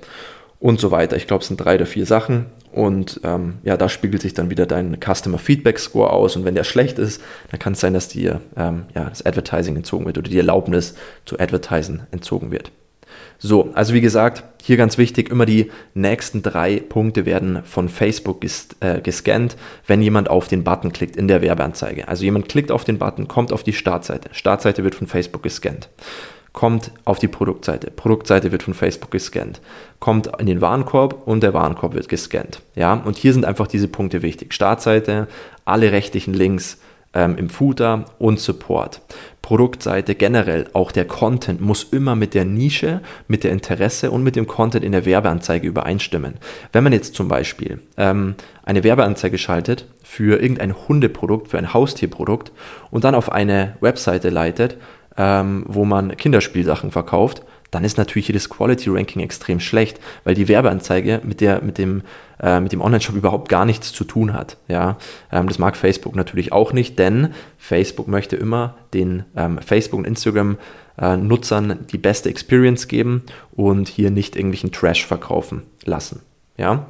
und 0.59 0.79
so 0.79 0.91
weiter. 0.91 1.15
Ich 1.15 1.27
glaube, 1.27 1.41
es 1.41 1.47
sind 1.47 1.57
drei 1.57 1.75
oder 1.75 1.85
vier 1.85 2.05
Sachen. 2.05 2.47
Und 2.71 3.21
ähm, 3.23 3.59
ja, 3.63 3.77
da 3.77 3.89
spiegelt 3.89 4.21
sich 4.21 4.33
dann 4.35 4.51
wieder 4.51 4.65
dein 4.65 4.97
Customer 4.99 5.39
Feedback 5.39 5.79
Score 5.79 6.11
aus. 6.11 6.35
Und 6.35 6.45
wenn 6.45 6.55
der 6.55 6.63
schlecht 6.63 6.99
ist, 6.99 7.21
dann 7.49 7.59
kann 7.59 7.73
es 7.73 7.79
sein, 7.79 7.93
dass 7.93 8.07
dir 8.07 8.41
ähm, 8.55 8.85
ja, 8.93 9.05
das 9.05 9.25
Advertising 9.25 9.75
entzogen 9.75 10.05
wird 10.05 10.17
oder 10.17 10.29
die 10.29 10.37
Erlaubnis 10.37 10.95
zu 11.25 11.39
advertisen 11.39 12.03
entzogen 12.11 12.51
wird. 12.51 12.71
So, 13.37 13.71
also 13.73 13.93
wie 13.93 14.01
gesagt, 14.01 14.43
hier 14.61 14.77
ganz 14.77 14.97
wichtig, 14.97 15.29
immer 15.29 15.45
die 15.45 15.71
nächsten 15.93 16.41
drei 16.41 16.79
Punkte 16.79 17.25
werden 17.25 17.63
von 17.63 17.89
Facebook 17.89 18.41
ges 18.41 18.69
äh, 18.81 19.01
gescannt, 19.01 19.55
wenn 19.87 20.01
jemand 20.01 20.29
auf 20.29 20.47
den 20.47 20.63
Button 20.63 20.91
klickt 20.91 21.15
in 21.15 21.27
der 21.27 21.41
Werbeanzeige. 21.41 22.07
Also 22.07 22.23
jemand 22.23 22.49
klickt 22.49 22.71
auf 22.71 22.83
den 22.83 22.97
Button, 22.97 23.27
kommt 23.27 23.53
auf 23.53 23.63
die 23.63 23.73
Startseite. 23.73 24.29
Startseite 24.33 24.83
wird 24.83 24.95
von 24.95 25.07
Facebook 25.07 25.43
gescannt 25.43 25.89
kommt 26.53 26.91
auf 27.05 27.19
die 27.19 27.27
Produktseite. 27.27 27.91
Produktseite 27.91 28.51
wird 28.51 28.63
von 28.63 28.73
Facebook 28.73 29.11
gescannt, 29.11 29.61
kommt 29.99 30.29
in 30.39 30.47
den 30.47 30.61
Warenkorb 30.61 31.27
und 31.27 31.41
der 31.41 31.53
Warenkorb 31.53 31.93
wird 31.93 32.09
gescannt. 32.09 32.61
Ja, 32.75 32.93
und 32.93 33.17
hier 33.17 33.33
sind 33.33 33.45
einfach 33.45 33.67
diese 33.67 33.87
Punkte 33.87 34.21
wichtig. 34.21 34.53
Startseite, 34.53 35.27
alle 35.65 35.91
rechtlichen 35.91 36.33
Links 36.33 36.79
ähm, 37.13 37.37
im 37.37 37.49
Footer 37.49 38.05
und 38.19 38.39
Support. 38.39 39.01
Produktseite 39.41 40.13
generell, 40.13 40.67
auch 40.73 40.91
der 40.91 41.05
Content 41.05 41.59
muss 41.59 41.83
immer 41.83 42.15
mit 42.15 42.35
der 42.35 42.45
Nische, 42.45 43.01
mit 43.27 43.43
der 43.43 43.51
Interesse 43.51 44.11
und 44.11 44.23
mit 44.23 44.35
dem 44.35 44.45
Content 44.45 44.85
in 44.85 44.91
der 44.91 45.05
Werbeanzeige 45.05 45.67
übereinstimmen. 45.67 46.35
Wenn 46.71 46.83
man 46.83 46.93
jetzt 46.93 47.15
zum 47.15 47.27
Beispiel 47.27 47.81
ähm, 47.97 48.35
eine 48.63 48.83
Werbeanzeige 48.83 49.39
schaltet 49.39 49.87
für 50.03 50.39
irgendein 50.39 50.75
Hundeprodukt, 50.87 51.47
für 51.47 51.57
ein 51.57 51.73
Haustierprodukt 51.73 52.51
und 52.91 53.03
dann 53.03 53.15
auf 53.15 53.31
eine 53.31 53.75
Webseite 53.81 54.29
leitet, 54.29 54.77
ähm, 55.19 55.65
wo 55.67 55.83
man 55.83 56.15
Kinderspielsachen 56.15 56.91
verkauft, 56.91 57.43
dann 57.71 57.83
ist 57.83 57.97
natürlich 57.97 58.27
hier 58.27 58.33
das 58.33 58.49
Quality 58.49 58.89
Ranking 58.89 59.21
extrem 59.21 59.59
schlecht, 59.59 59.99
weil 60.23 60.33
die 60.33 60.47
Werbeanzeige 60.47 61.21
mit 61.23 61.41
der 61.41 61.61
mit 61.61 61.77
dem 61.77 62.01
äh, 62.39 62.61
dem 62.61 62.81
Online-Shop 62.81 63.15
überhaupt 63.15 63.49
gar 63.49 63.65
nichts 63.65 63.91
zu 63.91 64.05
tun 64.05 64.33
hat. 64.33 64.57
Ja, 64.69 64.97
ähm, 65.31 65.47
das 65.47 65.59
mag 65.59 65.75
Facebook 65.75 66.15
natürlich 66.15 66.51
auch 66.53 66.71
nicht, 66.71 66.97
denn 66.97 67.33
Facebook 67.57 68.07
möchte 68.07 68.37
immer 68.37 68.75
den 68.93 69.25
ähm, 69.35 69.59
Facebook 69.59 69.99
und 69.99 70.07
Instagram 70.07 70.57
äh, 70.97 71.17
die 71.17 71.97
beste 71.97 72.29
Experience 72.29 72.87
geben 72.87 73.23
und 73.51 73.89
hier 73.89 74.09
nicht 74.09 74.37
irgendwelchen 74.37 74.71
Trash 74.71 75.05
verkaufen 75.05 75.63
lassen. 75.83 76.21
Ja, 76.57 76.87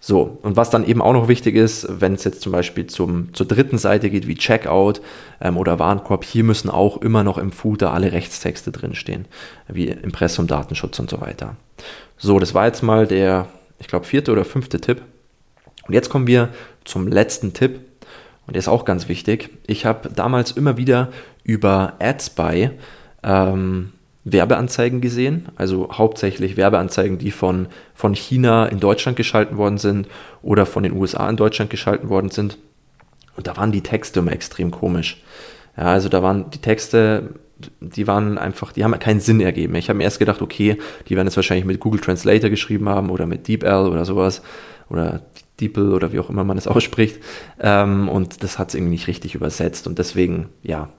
so, 0.00 0.38
und 0.42 0.56
was 0.56 0.70
dann 0.70 0.86
eben 0.86 1.02
auch 1.02 1.12
noch 1.12 1.26
wichtig 1.26 1.56
ist, 1.56 1.86
wenn 1.88 2.14
es 2.14 2.22
jetzt 2.22 2.40
zum 2.40 2.52
Beispiel 2.52 2.86
zum, 2.86 3.34
zur 3.34 3.46
dritten 3.46 3.78
Seite 3.78 4.10
geht, 4.10 4.28
wie 4.28 4.36
Checkout 4.36 5.00
ähm, 5.40 5.56
oder 5.56 5.78
Warenkorb, 5.80 6.24
hier 6.24 6.44
müssen 6.44 6.70
auch 6.70 6.98
immer 6.98 7.24
noch 7.24 7.36
im 7.36 7.50
Footer 7.50 7.92
alle 7.92 8.12
Rechtstexte 8.12 8.70
drinstehen, 8.70 9.26
wie 9.66 9.88
Impressum, 9.88 10.46
Datenschutz 10.46 10.98
und 11.00 11.10
so 11.10 11.20
weiter. 11.20 11.56
So, 12.16 12.38
das 12.38 12.54
war 12.54 12.66
jetzt 12.66 12.82
mal 12.82 13.08
der, 13.08 13.48
ich 13.80 13.88
glaube, 13.88 14.06
vierte 14.06 14.30
oder 14.30 14.44
fünfte 14.44 14.80
Tipp. 14.80 15.02
Und 15.88 15.94
jetzt 15.94 16.10
kommen 16.10 16.26
wir 16.26 16.50
zum 16.84 17.08
letzten 17.08 17.52
Tipp. 17.52 17.80
Und 18.46 18.54
der 18.54 18.60
ist 18.60 18.68
auch 18.68 18.84
ganz 18.84 19.08
wichtig. 19.08 19.50
Ich 19.66 19.84
habe 19.84 20.10
damals 20.10 20.52
immer 20.52 20.76
wieder 20.76 21.08
über 21.42 21.94
AdSpy 21.98 22.70
ähm, 23.22 23.92
Werbeanzeigen 24.32 25.00
gesehen, 25.00 25.48
also 25.56 25.90
hauptsächlich 25.92 26.56
Werbeanzeigen, 26.56 27.18
die 27.18 27.30
von, 27.30 27.68
von 27.94 28.14
China 28.14 28.66
in 28.66 28.80
Deutschland 28.80 29.16
geschalten 29.16 29.56
worden 29.56 29.78
sind 29.78 30.08
oder 30.42 30.66
von 30.66 30.82
den 30.82 30.92
USA 30.92 31.28
in 31.28 31.36
Deutschland 31.36 31.70
geschalten 31.70 32.08
worden 32.08 32.30
sind. 32.30 32.58
Und 33.36 33.46
da 33.46 33.56
waren 33.56 33.72
die 33.72 33.82
Texte 33.82 34.20
immer 34.20 34.32
extrem 34.32 34.70
komisch. 34.70 35.22
Ja, 35.76 35.84
also 35.84 36.08
da 36.08 36.22
waren 36.22 36.50
die 36.50 36.58
Texte, 36.58 37.34
die 37.80 38.06
waren 38.06 38.38
einfach, 38.38 38.72
die 38.72 38.84
haben 38.84 38.98
keinen 38.98 39.20
Sinn 39.20 39.40
ergeben. 39.40 39.74
Ich 39.76 39.88
habe 39.88 39.96
mir 39.96 40.04
erst 40.04 40.18
gedacht, 40.18 40.42
okay, 40.42 40.78
die 41.08 41.16
werden 41.16 41.28
es 41.28 41.36
wahrscheinlich 41.36 41.64
mit 41.64 41.80
Google 41.80 42.00
Translator 42.00 42.50
geschrieben 42.50 42.88
haben 42.88 43.10
oder 43.10 43.26
mit 43.26 43.48
DeepL 43.48 43.88
oder 43.88 44.04
sowas 44.04 44.42
oder 44.90 45.22
DeepL 45.60 45.92
oder 45.92 46.12
wie 46.12 46.18
auch 46.18 46.30
immer 46.30 46.44
man 46.44 46.58
es 46.58 46.66
ausspricht. 46.68 47.20
Ähm, 47.60 48.08
und 48.08 48.42
das 48.42 48.58
hat 48.58 48.68
es 48.68 48.74
irgendwie 48.74 48.92
nicht 48.92 49.06
richtig 49.06 49.34
übersetzt 49.34 49.86
und 49.86 49.98
deswegen, 49.98 50.48
ja, 50.62 50.90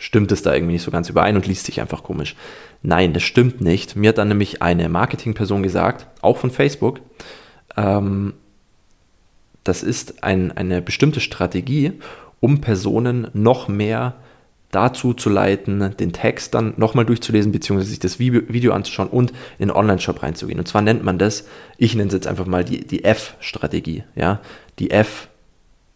stimmt 0.00 0.32
es 0.32 0.42
da 0.42 0.54
irgendwie 0.54 0.72
nicht 0.72 0.82
so 0.82 0.90
ganz 0.90 1.08
überein 1.08 1.36
und 1.36 1.46
liest 1.46 1.66
sich 1.66 1.80
einfach 1.80 2.02
komisch. 2.02 2.34
Nein, 2.82 3.12
das 3.12 3.22
stimmt 3.22 3.60
nicht. 3.60 3.94
Mir 3.94 4.08
hat 4.08 4.18
dann 4.18 4.28
nämlich 4.28 4.62
eine 4.62 4.88
Marketingperson 4.88 5.62
gesagt, 5.62 6.06
auch 6.22 6.38
von 6.38 6.50
Facebook, 6.50 7.00
ähm, 7.76 8.32
das 9.62 9.82
ist 9.82 10.24
ein, 10.24 10.56
eine 10.56 10.80
bestimmte 10.80 11.20
Strategie, 11.20 11.92
um 12.40 12.62
Personen 12.62 13.28
noch 13.34 13.68
mehr 13.68 14.16
dazu 14.70 15.12
zu 15.12 15.28
leiten, 15.28 15.94
den 15.98 16.12
Text 16.12 16.54
dann 16.54 16.74
nochmal 16.76 17.04
durchzulesen, 17.04 17.52
beziehungsweise 17.52 17.90
sich 17.90 17.98
das 17.98 18.18
Video 18.18 18.72
anzuschauen 18.72 19.08
und 19.08 19.32
in 19.58 19.68
den 19.68 19.70
Online-Shop 19.72 20.22
reinzugehen. 20.22 20.60
Und 20.60 20.66
zwar 20.66 20.80
nennt 20.80 21.04
man 21.04 21.18
das, 21.18 21.46
ich 21.76 21.94
nenne 21.94 22.08
es 22.08 22.14
jetzt 22.14 22.26
einfach 22.26 22.46
mal 22.46 22.64
die, 22.64 22.86
die 22.86 23.04
F-Strategie. 23.04 24.04
Ja? 24.14 24.40
Die 24.78 24.92
F 24.92 25.28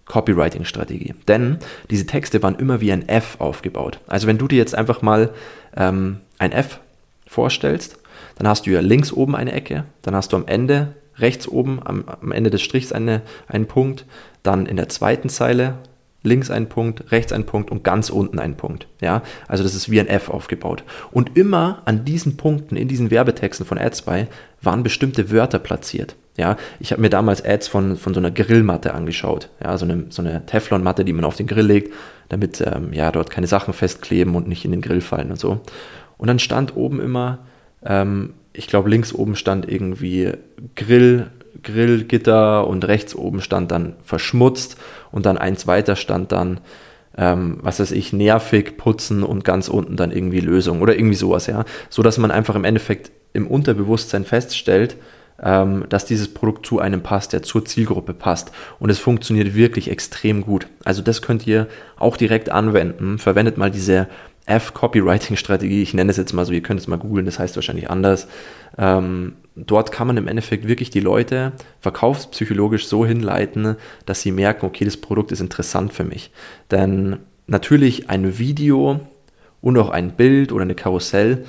Copywriting-Strategie. 0.07 1.15
Denn 1.29 1.59
diese 1.91 2.07
Texte 2.07 2.43
waren 2.43 2.57
immer 2.57 2.81
wie 2.81 2.93
ein 2.93 3.09
F 3.09 3.37
aufgebaut. 3.41 4.01
Also 4.07 4.27
wenn 4.27 4.39
du 4.39 4.49
dir 4.49 4.59
jetzt 4.59 4.75
einfach 4.75 5.03
mal 5.03 5.31
ähm, 5.77 6.21
ein 6.39 6.53
F 6.53 6.81
vorstellst, 7.27 7.99
dann 8.37 8.49
hast 8.49 8.67
du 8.67 8.71
ja 8.71 8.81
links 8.81 9.13
oben 9.13 9.35
eine 9.37 9.53
Ecke, 9.53 9.85
dann 10.03 10.15
hast 10.15 10.33
du 10.33 10.37
am 10.37 10.47
Ende, 10.47 10.95
rechts 11.17 11.49
oben, 11.49 11.81
am, 11.85 12.05
am 12.07 12.33
Ende 12.33 12.51
des 12.51 12.63
Strichs 12.63 12.93
eine, 12.93 13.23
einen 13.47 13.67
Punkt, 13.67 14.05
dann 14.43 14.67
in 14.67 14.77
der 14.77 14.89
zweiten 14.89 15.29
Zeile 15.29 15.79
links 16.23 16.51
ein 16.51 16.69
Punkt, 16.69 17.13
rechts 17.13 17.33
ein 17.33 17.45
Punkt 17.45 17.71
und 17.71 17.85
ganz 17.85 18.11
unten 18.11 18.39
ein 18.39 18.57
Punkt. 18.57 18.89
Ja, 19.01 19.23
also 19.47 19.63
das 19.63 19.75
ist 19.75 19.91
wie 19.91 20.01
ein 20.01 20.09
F 20.09 20.31
aufgebaut. 20.31 20.83
Und 21.13 21.37
immer 21.37 21.83
an 21.85 22.05
diesen 22.05 22.37
Punkten 22.37 22.77
in 22.77 22.89
diesen 22.89 23.11
Werbetexten 23.11 23.67
von 23.67 23.79
AdSpy 23.79 24.27
waren 24.63 24.83
bestimmte 24.83 25.31
Wörter 25.31 25.59
platziert. 25.59 26.17
Ja, 26.37 26.57
ich 26.81 26.91
habe 26.91 27.01
mir 27.01 27.11
damals 27.11 27.45
Ads 27.45 27.69
von, 27.69 27.97
von 27.97 28.13
so 28.13 28.19
einer 28.19 28.33
Grillmatte 28.33 28.93
angeschaut. 28.95 29.51
Ja, 29.63 29.79
so 29.79 29.85
eine, 29.85 30.07
so 30.09 30.21
eine 30.21 30.45
Teflonmatte, 30.47 31.05
die 31.05 31.13
man 31.13 31.25
auf 31.25 31.37
den 31.37 31.47
Grill 31.47 31.67
legt, 31.67 31.93
damit 32.29 32.61
ähm, 32.61 32.93
ja 32.93 33.13
dort 33.13 33.31
keine 33.31 33.47
Sachen 33.47 33.73
festkleben 33.73 34.35
und 34.35 34.49
nicht 34.49 34.65
in 34.65 34.73
den 34.73 34.81
Grill 34.81 35.01
fallen 35.01 35.31
und 35.31 35.39
so. 35.39 35.61
Und 36.19 36.27
dann 36.27 36.41
stand 36.41 36.77
oben 36.77 37.01
immer, 37.01 37.39
ähm, 37.85 38.35
ich 38.53 38.67
glaube 38.67 38.91
links 38.91 39.15
oben 39.15 39.37
stand 39.37 39.71
irgendwie 39.71 40.33
Grill, 40.75 41.29
Grillgitter 41.63 42.67
und 42.67 42.85
rechts 42.87 43.15
oben 43.15 43.41
stand 43.41 43.71
dann 43.71 43.95
verschmutzt 44.03 44.77
und 45.13 45.27
dann 45.27 45.39
eins 45.39 45.69
weiter 45.69 45.95
stand 45.95 46.33
dann, 46.33 46.61
ähm, 47.17 47.59
was 47.63 47.79
weiß 47.79 47.93
ich, 47.93 48.13
nervig, 48.13 48.77
putzen 48.77 49.23
und 49.23 49.45
ganz 49.45 49.69
unten 49.69 49.97
dann 49.97 50.11
irgendwie 50.11 50.41
Lösung 50.41 50.83
oder 50.83 50.97
irgendwie 50.97 51.15
sowas, 51.15 51.47
ja. 51.47 51.65
So 51.91 52.03
dass 52.03 52.19
man 52.19 52.33
einfach 52.33 52.57
im 52.57 52.65
Endeffekt 52.65 53.13
im 53.33 53.47
Unterbewusstsein 53.47 54.25
feststellt, 54.25 54.97
dass 55.37 56.05
dieses 56.05 56.33
Produkt 56.33 56.65
zu 56.65 56.79
einem 56.79 57.03
passt, 57.03 57.33
der 57.33 57.43
zur 57.43 57.65
Zielgruppe 57.65 58.15
passt. 58.15 58.53
Und 58.79 58.91
es 58.91 58.99
funktioniert 58.99 59.55
wirklich 59.55 59.91
extrem 59.91 60.43
gut. 60.43 60.69
Also 60.85 61.03
das 61.03 61.23
könnt 61.23 61.47
ihr 61.47 61.67
auch 61.97 62.17
direkt 62.17 62.51
anwenden. 62.51 63.19
Verwendet 63.19 63.59
mal 63.59 63.71
diese 63.71 64.09
F-Copywriting-Strategie. 64.47 65.83
Ich 65.83 65.95
nenne 65.95 66.11
es 66.11 66.17
jetzt 66.19 66.33
mal 66.33 66.45
so, 66.45 66.53
ihr 66.53 66.63
könnt 66.63 66.81
es 66.81 66.87
mal 66.87 66.99
googeln, 66.99 67.27
das 67.27 67.39
heißt 67.39 67.57
wahrscheinlich 67.57 67.91
anders. 67.91 68.29
Ähm, 68.77 69.37
dort 69.57 69.91
kann 69.91 70.07
man 70.07 70.17
im 70.17 70.29
Endeffekt 70.29 70.69
wirklich 70.69 70.91
die 70.91 71.01
Leute 71.01 71.53
verkaufspsychologisch 71.81 72.87
so 72.87 73.07
hinleiten, 73.07 73.77
dass 74.07 74.21
sie 74.21 74.33
merken, 74.33 74.67
okay, 74.67 74.85
das 74.85 74.99
Produkt 74.99 75.33
ist 75.33 75.41
interessant 75.41 75.93
für 75.93 76.05
mich. 76.05 76.31
Denn 76.71 77.19
natürlich 77.47 78.11
ein 78.11 78.39
Video 78.39 79.01
und 79.61 79.79
auch 79.79 79.89
ein 79.89 80.13
Bild 80.13 80.53
oder 80.53 80.63
eine 80.63 80.75
Karussell 80.75 81.45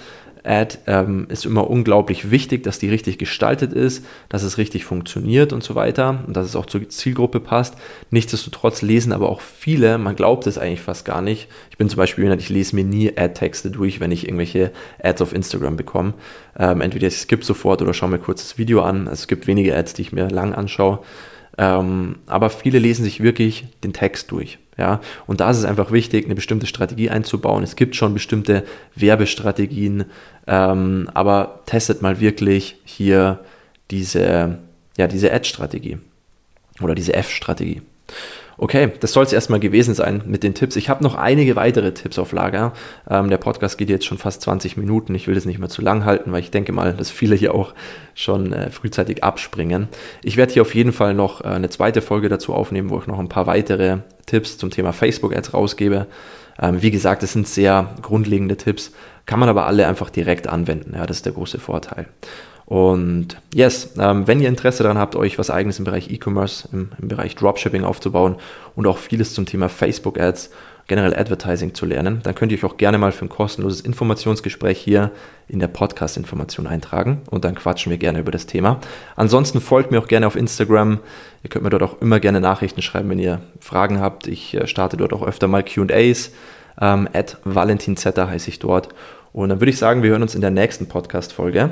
Ad 0.46 0.78
ähm, 0.88 1.28
ist 1.30 1.46
immer 1.46 1.70
unglaublich 1.70 2.32
wichtig, 2.32 2.64
dass 2.64 2.80
die 2.80 2.90
richtig 2.90 3.18
gestaltet 3.18 3.74
ist, 3.74 4.06
dass 4.30 4.44
es 4.44 4.58
richtig 4.58 4.86
funktioniert 4.86 5.54
und 5.54 5.64
so 5.64 5.76
weiter 5.76 6.24
und 6.28 6.36
dass 6.36 6.46
es 6.46 6.56
auch 6.56 6.66
zur 6.66 6.88
Zielgruppe 6.90 7.40
passt. 7.40 7.76
Nichtsdestotrotz 8.12 8.82
lesen 8.82 9.14
aber 9.14 9.30
auch 9.30 9.42
viele, 9.42 9.98
man 9.98 10.16
glaubt 10.16 10.48
es 10.48 10.58
eigentlich 10.58 10.82
fast 10.82 11.06
gar 11.06 11.22
nicht. 11.22 11.48
Ich 11.72 11.78
bin 11.78 11.90
zum 11.90 11.98
Beispiel 11.98 12.24
jemand, 12.24 12.42
ich 12.42 12.50
lese 12.50 12.76
mir 12.76 12.84
nie 12.84 13.18
Ad-Texte 13.18 13.72
durch, 13.72 14.00
wenn 14.00 14.12
ich 14.12 14.26
irgendwelche 14.26 14.72
Ads 15.02 15.22
auf 15.22 15.34
Instagram 15.34 15.78
bekomme. 15.78 16.14
Ähm, 16.58 16.82
entweder 16.82 17.08
ich 17.08 17.18
skippe 17.18 17.44
sofort 17.44 17.82
oder 17.82 17.94
schaue 17.94 18.10
mir 18.10 18.20
kurz 18.20 18.42
das 18.42 18.58
Video 18.58 18.82
an. 18.82 19.08
Also 19.08 19.22
es 19.22 19.28
gibt 19.28 19.48
wenige 19.48 19.76
Ads, 19.76 19.94
die 19.96 20.04
ich 20.04 20.12
mir 20.12 20.30
lang 20.30 20.54
anschaue. 20.54 21.00
Ähm, 21.58 22.18
aber 22.28 22.50
viele 22.50 22.80
lesen 22.80 23.04
sich 23.04 23.24
wirklich 23.24 23.66
den 23.84 23.94
Text 23.94 24.32
durch. 24.32 24.60
Ja, 24.78 25.00
und 25.26 25.40
da 25.40 25.50
ist 25.50 25.58
es 25.58 25.66
einfach 25.66 25.92
wichtig, 25.92 26.26
eine 26.26 26.36
bestimmte 26.36 26.66
Strategie 26.66 27.10
einzubauen. 27.10 27.64
Es 27.64 27.78
gibt 27.78 27.96
schon 27.96 28.14
bestimmte 28.14 28.66
Werbestrategien, 28.96 30.06
ähm, 30.48 31.10
aber 31.14 31.62
testet 31.66 32.02
mal 32.02 32.20
wirklich 32.20 32.76
hier 32.84 33.40
diese, 33.90 34.58
ja, 34.98 35.08
diese 35.08 35.32
Ad-Strategie. 35.32 35.98
oder 36.82 36.94
diese 36.94 37.14
F-Strategie. 37.14 37.82
Okay, 38.58 38.92
das 39.02 39.12
soll 39.12 39.24
es 39.24 39.34
erstmal 39.34 39.60
gewesen 39.60 39.94
sein 39.94 40.24
mit 40.26 40.44
den 40.44 40.54
Tipps. 40.54 40.78
Ich 40.78 40.90
habe 40.90 41.04
noch 41.04 41.16
einige 41.16 41.58
weitere 41.58 41.94
Tipps 41.94 42.18
auf 42.18 42.32
Lager. 42.32 42.72
Ähm, 43.10 43.30
der 43.30 43.38
Podcast 43.38 43.78
geht 43.78 43.90
jetzt 43.90 44.06
schon 44.06 44.18
fast 44.18 44.42
20 44.44 44.78
Minuten. 44.78 45.14
Ich 45.14 45.28
will 45.28 45.36
das 45.36 45.46
nicht 45.46 45.60
mehr 45.60 45.68
zu 45.68 45.82
lang 45.82 46.06
halten, 46.06 46.32
weil 46.32 46.40
ich 46.40 46.52
denke 46.52 46.72
mal, 46.72 46.94
dass 46.94 47.12
viele 47.12 47.36
hier 47.36 47.54
auch 47.54 47.74
schon 48.14 48.54
äh, 48.54 48.72
frühzeitig 48.72 49.24
abspringen. 49.24 49.90
Ich 50.24 50.38
werde 50.38 50.54
hier 50.54 50.62
auf 50.62 50.74
jeden 50.74 50.94
Fall 50.94 51.14
noch 51.14 51.42
äh, 51.42 51.48
eine 51.48 51.70
zweite 51.70 52.02
Folge 52.02 52.30
dazu 52.30 52.54
aufnehmen, 52.54 52.90
wo 52.90 53.00
ich 53.00 53.08
noch 53.08 53.20
ein 53.20 53.30
paar 53.30 53.46
weitere 53.46 53.98
Tipps 54.26 54.58
zum 54.58 54.72
Thema 54.72 54.94
Facebook-Ads 54.94 55.54
rausgebe. 55.54 56.08
Ähm, 56.62 56.82
wie 56.82 56.92
gesagt, 56.92 57.24
das 57.24 57.34
sind 57.34 57.48
sehr 57.48 57.96
grundlegende 58.02 58.56
Tipps, 58.56 58.94
kann 59.26 59.40
man 59.40 59.50
aber 59.50 59.68
alle 59.68 59.88
einfach 59.88 60.10
direkt 60.10 60.48
anwenden. 60.48 60.94
Ja, 60.96 61.06
das 61.06 61.18
ist 61.18 61.26
der 61.26 61.34
große 61.34 61.60
Vorteil. 61.60 62.08
Und 62.66 63.38
yes, 63.54 63.94
ähm, 64.00 64.28
wenn 64.28 64.42
ihr 64.42 64.50
Interesse 64.50 64.84
daran 64.84 64.98
habt, 64.98 65.16
euch 65.16 65.38
was 65.38 65.52
eigenes 65.52 65.78
im 65.78 65.86
Bereich 65.86 66.10
E-Commerce, 66.10 66.68
im, 66.72 66.90
im, 67.00 67.08
Bereich 67.08 67.36
Dropshipping 67.36 67.84
aufzubauen 67.84 68.38
und 68.76 68.88
auch 68.88 68.98
vieles 68.98 69.34
zum 69.34 69.46
Thema 69.46 69.70
Facebook 69.70 70.20
Ads, 70.20 70.50
generell 70.88 71.16
Advertising 71.16 71.74
zu 71.74 71.86
lernen, 71.86 72.20
dann 72.24 72.36
könnt 72.36 72.52
ihr 72.52 72.58
euch 72.60 72.64
auch 72.64 72.78
gerne 72.78 72.98
mal 72.98 73.12
für 73.12 73.26
ein 73.26 73.30
kostenloses 73.30 73.82
Informationsgespräch 73.82 74.80
hier 74.80 75.12
in 75.48 75.60
der 75.60 75.68
Podcast-Information 75.68 76.68
eintragen 76.68 77.22
und 77.30 77.44
dann 77.44 77.56
quatschen 77.56 77.90
wir 77.90 77.98
gerne 77.98 78.20
über 78.20 78.32
das 78.32 78.46
Thema. 78.46 78.80
Ansonsten 79.16 79.62
folgt 79.62 79.92
mir 79.92 80.00
auch 80.00 80.08
gerne 80.08 80.28
auf 80.28 80.36
Instagram. 80.36 81.00
Ihr 81.44 81.50
könnt 81.50 81.64
mir 81.64 81.72
dort 81.72 81.84
auch 81.84 82.02
immer 82.02 82.20
gerne 82.20 82.40
Nachrichten 82.40 82.84
schreiben, 82.84 83.10
wenn 83.10 83.20
ihr 83.20 83.42
Fragen 83.60 84.00
habt. 84.00 84.28
Ich 84.28 84.56
äh, 84.56 84.68
starte 84.68 84.98
dort 84.98 85.14
auch 85.14 85.24
öfter 85.24 85.48
mal 85.48 85.64
QAs. 85.64 86.32
Ähm, 86.80 87.08
at 87.14 87.38
valentinzetta 87.44 88.28
heiße 88.28 88.50
ich 88.50 88.60
dort. 88.60 88.90
Und 89.34 89.50
dann 89.50 89.62
würde 89.62 89.70
ich 89.70 89.78
sagen, 89.78 90.04
wir 90.04 90.12
hören 90.12 90.22
uns 90.22 90.36
in 90.36 90.42
der 90.42 90.52
nächsten 90.52 90.88
Podcast-Folge. 90.88 91.72